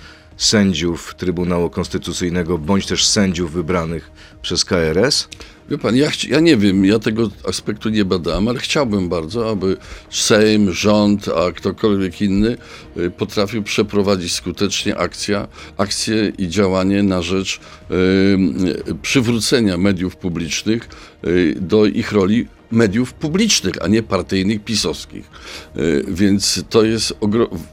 sędziów 0.43 1.15
Trybunału 1.15 1.69
Konstytucyjnego 1.69 2.57
bądź 2.57 2.85
też 2.85 3.05
sędziów 3.05 3.51
wybranych 3.51 4.11
przez 4.41 4.65
KRS? 4.65 5.27
Wie 5.69 5.77
pan, 5.77 5.95
ja, 5.95 6.09
ja 6.27 6.39
nie 6.39 6.57
wiem, 6.57 6.85
ja 6.85 6.99
tego 6.99 7.29
aspektu 7.47 7.89
nie 7.89 8.05
badałem, 8.05 8.47
ale 8.47 8.59
chciałbym 8.59 9.09
bardzo, 9.09 9.49
aby 9.49 9.77
Sejm, 10.09 10.71
rząd, 10.71 11.27
a 11.27 11.51
ktokolwiek 11.51 12.21
inny 12.21 12.57
y, 12.97 13.11
potrafił 13.11 13.63
przeprowadzić 13.63 14.33
skutecznie 14.33 14.97
akcja, 14.97 15.47
akcję 15.77 16.31
i 16.37 16.47
działanie 16.47 17.03
na 17.03 17.21
rzecz 17.21 17.59
y, 17.91 17.93
y, 18.91 18.95
przywrócenia 19.01 19.77
mediów 19.77 20.15
publicznych 20.15 20.89
do 21.55 21.85
ich 21.85 22.11
roli 22.11 22.47
mediów 22.73 23.13
publicznych, 23.13 23.73
a 23.81 23.87
nie 23.87 24.03
partyjnych, 24.03 24.63
pisowskich. 24.63 25.29
Y, 25.77 26.05
Więc 26.07 26.63
to 26.69 26.83
jest 26.83 27.13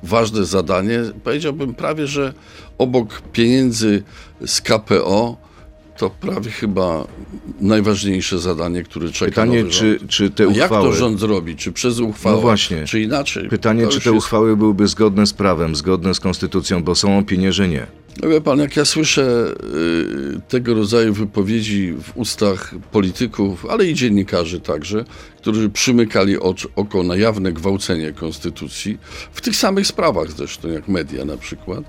ważne 0.03 0.45
zadanie. 0.45 1.01
Powiedziałbym 1.25 1.75
prawie, 1.75 2.07
że 2.07 2.35
obok 2.79 3.23
pieniędzy 3.33 4.03
z 4.47 4.61
KPO 4.61 5.50
to 6.01 6.11
prawie 6.11 6.51
chyba 6.51 7.07
najważniejsze 7.61 8.39
zadanie, 8.39 8.83
które 8.83 9.09
czeka 9.13 9.31
Pytanie, 9.31 9.65
czy, 9.65 9.99
rząd. 9.99 10.11
czy 10.11 10.31
te 10.31 10.43
A 10.45 10.47
Jak 10.47 10.69
to 10.69 10.75
uchwały... 10.77 10.97
rząd 10.97 11.21
zrobi? 11.21 11.57
Czy 11.57 11.73
przez 11.73 11.99
uchwałę, 12.01 12.37
No 12.37 12.43
właśnie. 12.43 12.85
czy 12.85 13.01
inaczej? 13.01 13.49
Pytanie, 13.49 13.83
To 13.85 13.89
czy 13.91 14.01
te 14.01 14.11
jest- 14.11 14.25
uchwały 14.25 14.57
byłyby 14.57 14.89
zgodne 14.89 15.27
z 15.27 15.33
prawem, 15.33 15.77
zgodne 15.77 16.15
z 16.15 16.21
konstytucją, 16.21 16.83
bo 16.83 16.95
są 16.95 17.19
opinie, 17.19 17.53
że 17.53 17.69
nie. 17.69 17.87
No 18.23 18.29
wie 18.29 18.41
pan, 18.41 18.59
jak 18.59 18.77
ja 18.77 18.85
słyszę 18.85 19.55
y, 20.37 20.41
tego 20.49 20.75
rodzaju 20.75 21.15
wypowiedzi 21.15 21.93
w 22.03 22.17
ustach 22.17 22.75
polityków, 22.93 23.67
ale 23.67 23.87
i 23.87 23.95
dziennikarzy 23.95 24.61
także, 24.61 25.05
którzy 25.39 25.71
przymykali 25.71 26.39
ocz, 26.39 26.69
oko 26.77 27.03
na 27.03 27.17
jawne 27.17 27.53
gwałcenie 27.53 28.13
konstytucji, 28.13 28.99
w 29.33 29.41
tych 29.41 29.57
samych 29.57 29.87
sprawach 29.87 30.31
zresztą, 30.33 30.69
jak 30.69 30.89
media 30.89 31.25
na 31.25 31.37
przykład, 31.37 31.81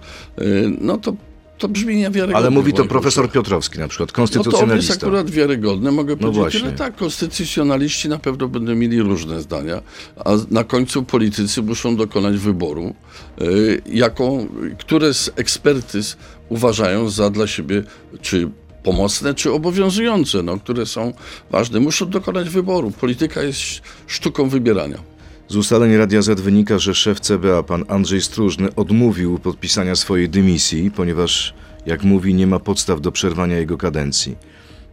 y, 0.41 0.71
no 0.81 0.97
to, 0.97 1.15
to 1.61 1.67
brzmi 1.69 1.95
niewiarygodnie. 1.95 2.35
Ale 2.35 2.49
mówi 2.49 2.73
to 2.73 2.85
profesor. 2.85 3.31
Piotrowski 3.31 3.79
na 3.79 3.87
przykład, 3.87 4.09
No 4.09 4.13
to 4.15 4.21
jest 4.21 4.33
konstytucjonalista. 4.33 4.93
akurat 4.93 5.29
wiarygodny, 5.29 5.91
mogę 5.91 6.17
powiedzieć 6.17 6.41
właśnie. 6.41 6.59
tyle, 6.59 6.71
tak, 6.71 6.95
konstytucjonaliści 6.95 8.09
na 8.09 8.19
pewno 8.19 8.47
będą 8.47 8.75
mieli 8.75 9.01
różne 9.01 9.41
zdania, 9.41 9.81
a 10.25 10.31
na 10.51 10.63
końcu 10.63 11.03
politycy 11.03 11.61
muszą 11.61 11.95
dokonać 11.95 12.37
wyboru, 12.37 12.93
y, 13.41 13.81
jaką, 13.85 14.47
które 14.79 15.13
z 15.13 15.31
ekspertyz 15.35 16.17
uważają 16.49 17.09
za 17.09 17.29
dla 17.29 17.47
siebie, 17.47 17.83
czy 18.21 18.49
pomocne, 18.83 19.33
czy 19.33 19.51
obowiązujące, 19.51 20.43
no, 20.43 20.57
które 20.57 20.85
są 20.85 21.13
ważne. 21.51 21.79
Muszą 21.79 22.09
dokonać 22.09 22.49
wyboru. 22.49 22.91
Polityka 22.91 23.41
jest 23.41 23.59
sztuką 24.07 24.49
wybierania. 24.49 25.10
Z 25.51 25.55
ustaleń 25.55 25.97
Radia 25.97 26.21
Z 26.21 26.41
wynika, 26.41 26.79
że 26.79 26.95
szef 26.95 27.19
CBA, 27.19 27.63
pan 27.63 27.85
Andrzej 27.87 28.21
Stróżny, 28.21 28.75
odmówił 28.75 29.39
podpisania 29.39 29.95
swojej 29.95 30.29
dymisji, 30.29 30.91
ponieważ, 30.91 31.53
jak 31.85 32.03
mówi, 32.03 32.33
nie 32.33 32.47
ma 32.47 32.59
podstaw 32.59 33.01
do 33.01 33.11
przerwania 33.11 33.57
jego 33.57 33.77
kadencji. 33.77 34.35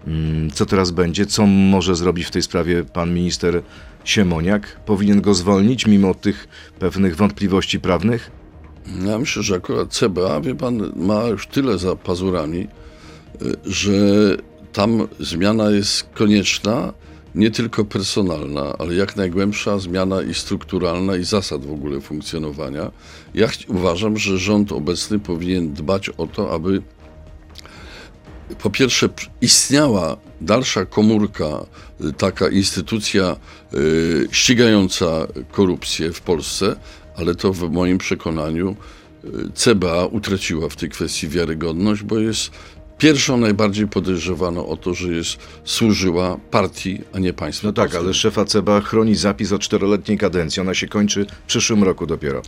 Mm, 0.06 0.50
Co 0.50 0.66
teraz 0.66 0.90
będzie? 0.90 1.26
Co 1.26 1.46
może 1.46 1.96
zrobić 1.96 2.26
w 2.26 2.30
tej 2.30 2.42
sprawie 2.42 2.84
pan 2.84 3.14
minister 3.14 3.62
Siemoniak? 4.04 4.80
Powinien 4.86 5.20
go 5.20 5.34
zwolnić 5.34 5.86
mimo 5.86 6.14
tych 6.14 6.48
pewnych 6.78 7.16
wątpliwości 7.16 7.80
prawnych? 7.80 8.30
Ja 9.06 9.18
myślę, 9.18 9.42
że 9.42 9.54
akurat 9.56 9.92
CBA, 9.92 10.40
wie 10.40 10.54
pan, 10.54 10.92
ma 10.96 11.22
już 11.24 11.46
tyle 11.46 11.78
za 11.78 11.96
pazurami, 11.96 12.68
y, 13.42 13.56
że 13.64 13.92
tam 14.72 15.08
zmiana 15.20 15.70
jest 15.70 16.02
konieczna, 16.14 16.92
nie 17.34 17.50
tylko 17.50 17.84
personalna, 17.84 18.74
ale 18.78 18.94
jak 18.94 19.16
najgłębsza 19.16 19.78
zmiana 19.78 20.22
i 20.22 20.34
strukturalna 20.34 21.16
i 21.16 21.24
zasad 21.24 21.66
w 21.66 21.72
ogóle 21.72 22.00
funkcjonowania. 22.00 22.90
Ja 23.34 23.48
uważam, 23.68 24.18
że 24.18 24.38
rząd 24.38 24.72
obecny 24.72 25.18
powinien 25.18 25.72
dbać 25.72 26.08
o 26.08 26.26
to, 26.26 26.54
aby 26.54 26.82
po 28.62 28.70
pierwsze 28.70 29.08
istniała 29.40 30.16
dalsza 30.40 30.84
komórka, 30.84 31.66
y, 32.04 32.12
taka 32.12 32.48
instytucja 32.48 33.36
y, 33.74 34.28
ścigająca 34.30 35.26
korupcję 35.52 36.12
w 36.12 36.20
Polsce, 36.20 36.76
ale 37.16 37.34
to 37.34 37.52
w 37.52 37.70
moim 37.70 37.98
przekonaniu 37.98 38.76
y, 39.24 39.28
CBA 39.54 40.06
utraciła 40.06 40.68
w 40.68 40.76
tej 40.76 40.88
kwestii 40.88 41.28
wiarygodność, 41.28 42.02
bo 42.02 42.18
jest 42.18 42.50
pierwszą 42.98 43.36
najbardziej 43.36 43.88
podejrzewaną 43.88 44.66
o 44.66 44.76
to, 44.76 44.94
że 44.94 45.12
jest 45.12 45.38
służyła 45.64 46.36
partii, 46.50 47.00
a 47.12 47.18
nie 47.18 47.32
państwu. 47.32 47.66
No 47.66 47.72
tak, 47.72 47.94
ale 47.94 48.14
szefa 48.14 48.44
CBA 48.44 48.80
chroni 48.80 49.14
zapis 49.14 49.52
o 49.52 49.58
czteroletniej 49.58 50.18
kadencji. 50.18 50.60
Ona 50.60 50.74
się 50.74 50.88
kończy 50.88 51.26
w 51.44 51.46
przyszłym 51.46 51.84
roku 51.84 52.06
dopiero. 52.06 52.42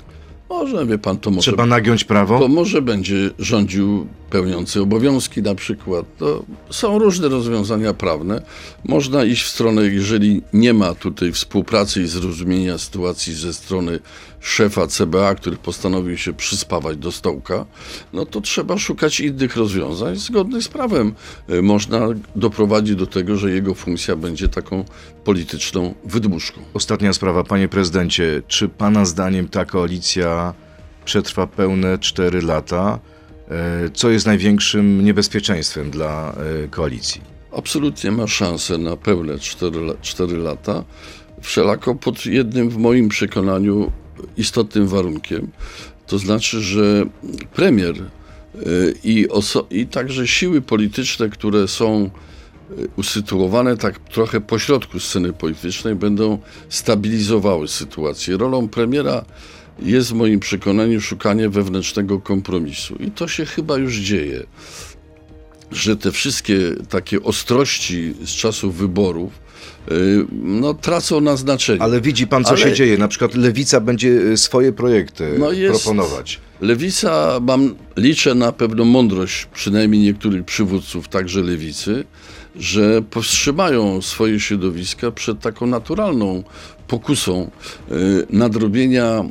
Może, 0.51 0.87
wie 0.87 0.99
pan, 0.99 1.19
to 1.19 1.31
może... 1.31 1.51
Trzeba 1.51 1.67
nagiąć 1.67 2.05
prawo? 2.05 2.39
Bo 2.39 2.49
może 2.49 2.83
będzie 2.83 3.31
rządził 3.39 4.07
pełniący 4.31 4.81
obowiązki 4.81 5.43
na 5.43 5.55
przykład. 5.55 6.07
To 6.19 6.45
są 6.71 6.99
różne 6.99 7.29
rozwiązania 7.29 7.95
prawne. 7.95 8.43
Można 8.85 9.25
iść 9.25 9.43
w 9.43 9.49
stronę, 9.49 9.83
jeżeli 9.83 10.43
nie 10.53 10.75
ma 10.75 10.95
tutaj 10.95 11.33
współpracy 11.33 12.03
i 12.03 12.07
zrozumienia 12.07 12.79
sytuacji 12.79 13.35
ze 13.35 13.55
strony 13.55 13.99
szefa 14.41 14.87
CBA, 14.87 15.35
który 15.35 15.57
postanowił 15.57 16.17
się 16.17 16.33
przyspawać 16.33 16.97
do 16.97 17.13
stołka, 17.13 17.67
no 18.13 18.27
to 18.27 18.41
trzeba 18.41 18.79
szukać 18.79 19.21
innych 19.21 19.57
rozwiązań 19.57 20.17
zgodnych 20.17 20.63
z 20.63 20.69
prawem. 20.69 21.15
Y, 21.51 21.63
Można 21.63 22.01
doprowadzić 22.37 22.97
do 22.97 23.07
tego, 23.07 23.37
że 23.37 23.51
jego 23.51 23.75
funkcja 23.75 24.17
będzie 24.17 24.49
taką 24.49 24.85
polityczną 25.25 25.95
wydmuszką. 26.05 26.61
Ostatnia 26.75 27.13
sprawa, 27.13 27.45
panie 27.45 27.69
prezydencie. 27.69 28.43
Czy 28.49 28.69
pana 28.69 29.05
zdaniem 29.05 29.49
ta 29.49 29.65
koalicja 29.65 30.55
przetrwa 31.05 31.47
pełne 31.47 31.99
4 31.99 32.43
lata? 32.43 32.99
E, 33.51 33.91
Co 33.95 34.11
jest 34.11 34.27
największym 34.27 35.05
niebezpieczeństwem 35.05 35.91
dla 35.91 36.33
e, 36.65 36.69
koalicji? 36.69 37.21
absolutnie 37.57 38.11
ma 38.13 38.27
szansę 38.27 38.79
na 38.79 38.97
pełne 38.97 39.39
4, 39.39 39.79
la- 39.81 39.95
4 40.03 40.37
lata, 40.37 40.85
wszelako 41.43 41.95
pod 41.95 42.27
jednym 42.27 42.71
w 42.71 42.77
moim 42.77 43.09
przekonaniu 43.09 43.93
istotnym 44.37 44.89
warunkiem. 44.89 45.51
To 46.07 46.19
znaczy, 46.19 46.61
że 46.61 47.05
premier 47.55 47.95
y, 47.97 48.95
i, 49.05 49.27
i 49.71 49.87
także 49.87 50.29
siły 50.29 50.61
polityczne, 50.61 51.29
które 51.29 51.69
są 51.69 52.11
y, 52.79 52.89
usytuowane 52.97 53.77
tak 53.77 53.99
trochę 53.99 54.41
pośrodku 54.41 55.01
sceny 55.01 55.33
politycznej, 55.33 55.95
będą 55.95 56.39
stabilizowały 56.69 57.69
sytuację. 57.69 58.37
Rolą 58.37 58.69
premiera 58.69 59.25
jest 59.83 60.11
w 60.11 60.15
moim 60.15 60.41
przekonaniu 60.41 61.01
szukanie 61.01 61.49
wewnętrznego 61.49 62.21
kompromisu 62.21 62.95
i 62.95 63.11
to 63.11 63.29
się 63.29 63.45
chyba 63.45 63.79
już 63.79 63.97
dzieje 63.97 64.47
że 65.71 65.97
te 65.97 66.13
wszystkie 66.13 66.59
takie 66.89 67.23
ostrości 67.23 68.15
z 68.25 68.29
czasów 68.29 68.77
wyborów 68.77 69.40
no, 70.43 70.75
tracą 70.75 71.21
na 71.21 71.37
znaczeniu. 71.37 71.83
Ale 71.83 72.01
widzi 72.01 72.27
pan, 72.27 72.45
co 72.45 72.51
Ale- 72.51 72.59
się 72.59 72.73
dzieje. 72.73 72.99
Na 72.99 73.09
przykład 73.09 73.35
Lewica 73.35 73.81
będzie 73.81 74.21
e, 74.33 74.37
swoje 74.37 74.73
projekty 74.73 75.37
No 75.39 75.53
jest- 75.53 75.83
proponować. 75.83 76.41
Lewica, 76.61 77.41
mam, 77.43 77.75
liczę 77.97 78.35
na 78.35 78.53
pewną 78.53 78.85
mądrość 78.85 79.47
przynajmniej 79.55 80.03
niektórych 80.03 80.45
przywódców, 80.45 81.09
także 81.09 81.43
lewicy, 81.43 82.05
że 82.57 83.03
powstrzymają 83.03 84.03
swoje 84.03 84.41
środowiska 84.41 85.11
przed 85.11 85.41
taką 85.41 85.67
naturalną 85.67 86.43
pokusą 86.89 87.51
y, 87.91 87.95
nadrobienia 88.31 89.25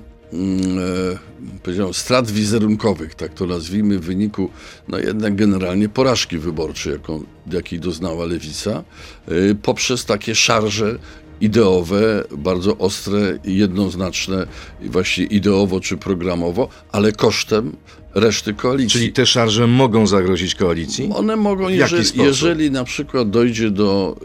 powiedziałem, 1.63 1.93
strat 1.93 2.31
wizerunkowych, 2.31 3.15
tak 3.15 3.33
to 3.33 3.45
nazwijmy, 3.45 3.99
w 3.99 4.05
wyniku 4.05 4.49
no 4.87 4.99
jednak 4.99 5.35
generalnie 5.35 5.89
porażki 5.89 6.37
wyborczej, 6.37 6.93
jaką, 6.93 7.23
jakiej 7.51 7.79
doznała 7.79 8.25
lewica, 8.25 8.83
y, 9.31 9.55
poprzez 9.61 10.05
takie 10.05 10.35
szarże 10.35 10.99
ideowe, 11.41 12.23
bardzo 12.37 12.77
ostre 12.77 13.39
i 13.43 13.57
jednoznaczne, 13.57 14.47
właśnie 14.81 15.23
ideowo 15.23 15.79
czy 15.79 15.97
programowo, 15.97 16.69
ale 16.91 17.11
kosztem 17.11 17.75
reszty 18.15 18.53
koalicji. 18.53 18.99
Czyli 18.99 19.13
te 19.13 19.25
szarże 19.25 19.67
mogą 19.67 20.07
zagrozić 20.07 20.55
koalicji? 20.55 21.09
One 21.13 21.35
mogą, 21.35 21.69
jeżeli, 21.69 22.23
jeżeli 22.23 22.71
na 22.71 22.83
przykład 22.83 23.29
dojdzie 23.29 23.71
do 23.71 24.15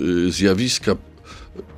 y, 0.00 0.32
zjawiska 0.32 0.96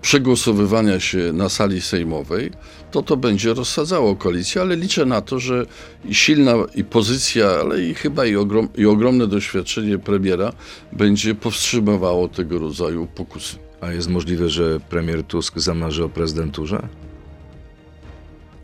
przegłosowywania 0.03 1.01
się 1.01 1.33
na 1.33 1.49
sali 1.49 1.81
sejmowej, 1.81 2.51
to 2.91 3.03
to 3.03 3.17
będzie 3.17 3.55
rozsadzało 3.55 4.17
koalicję, 4.17 4.61
ale 4.63 4.77
liczę 4.77 5.07
na 5.07 5.21
to, 5.21 5.39
że 5.39 5.67
silna 6.11 6.53
i 6.75 6.85
pozycja, 6.85 7.47
ale 7.47 7.85
i 7.85 7.95
chyba 7.95 8.27
i, 8.27 8.37
ogrom, 8.37 8.69
i 8.77 8.87
ogromne 8.87 9.27
doświadczenie 9.27 9.99
premiera 9.99 10.53
będzie 10.93 11.35
powstrzymywało 11.35 12.29
tego 12.29 12.59
rodzaju 12.59 13.07
pokusy. 13.07 13.57
A 13.81 13.93
jest 13.93 14.09
możliwe, 14.09 14.49
że 14.49 14.81
premier 14.81 15.25
Tusk 15.25 15.59
zamarzy 15.59 16.05
o 16.05 16.09
prezydenturze? 16.09 16.89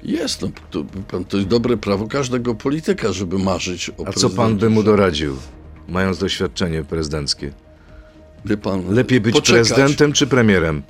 Jest, 0.02 0.42
no, 0.42 0.48
to, 0.70 0.84
to 1.28 1.36
jest 1.36 1.48
dobre 1.48 1.76
prawo 1.76 2.06
każdego 2.06 2.54
polityka, 2.54 3.12
żeby 3.12 3.38
marzyć 3.38 3.90
o 3.90 4.08
A 4.08 4.12
co 4.12 4.30
pan 4.30 4.56
by 4.56 4.70
mu 4.70 4.82
doradził, 4.82 5.36
mając 5.88 6.18
doświadczenie 6.18 6.84
prezydenckie? 6.84 7.52
Pan, 8.62 8.94
Lepiej 8.94 9.20
być 9.20 9.34
poczekać, 9.34 9.68
prezydentem 9.68 10.12
czy 10.12 10.26
premierem? 10.26 10.82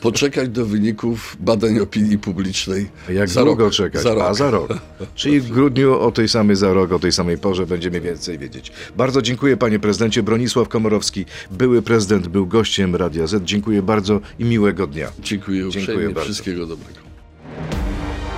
Poczekać 0.00 0.48
do 0.48 0.66
wyników 0.66 1.36
badań 1.40 1.78
opinii 1.80 2.18
publicznej. 2.18 2.88
Jak 3.08 3.28
za 3.28 3.44
długo 3.44 3.64
rok, 3.64 3.72
czekać? 3.72 4.02
Za 4.02 4.14
rok. 4.14 4.22
A 4.22 4.34
za 4.34 4.50
rok. 4.50 4.68
Czyli 5.14 5.40
w 5.40 5.50
grudniu 5.50 6.00
o 6.00 6.12
tej 6.12 6.28
samej 6.28 6.56
za 6.56 6.72
rok, 6.72 6.92
o 6.92 6.98
tej 6.98 7.12
samej 7.12 7.38
porze 7.38 7.66
będziemy 7.66 8.00
więcej 8.00 8.38
wiedzieć. 8.38 8.72
Bardzo 8.96 9.22
dziękuję 9.22 9.56
panie 9.56 9.78
prezydencie. 9.78 10.22
Bronisław 10.22 10.68
Komorowski, 10.68 11.24
były 11.50 11.82
prezydent, 11.82 12.28
był 12.28 12.46
gościem 12.46 12.96
Radia 12.96 13.26
Z. 13.26 13.44
Dziękuję 13.44 13.82
bardzo 13.82 14.20
i 14.38 14.44
miłego 14.44 14.86
dnia. 14.86 15.08
Dziękuję 15.20 15.60
Dziękuję 15.60 15.82
uprzejmie. 15.82 16.04
bardzo. 16.04 16.20
Wszystkiego 16.24 16.66
dobrego. 16.66 17.00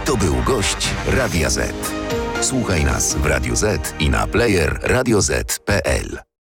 To 0.04 0.16
był 0.16 0.34
gość 0.46 0.88
Radia 1.06 1.50
Z. 1.50 1.74
Słuchaj 2.40 2.84
nas 2.84 3.14
w 3.16 3.26
Radio 3.26 3.56
Z 3.56 3.94
i 4.00 4.10
na 4.10 4.26
player 4.26 4.80
radioz.pl. 4.82 6.27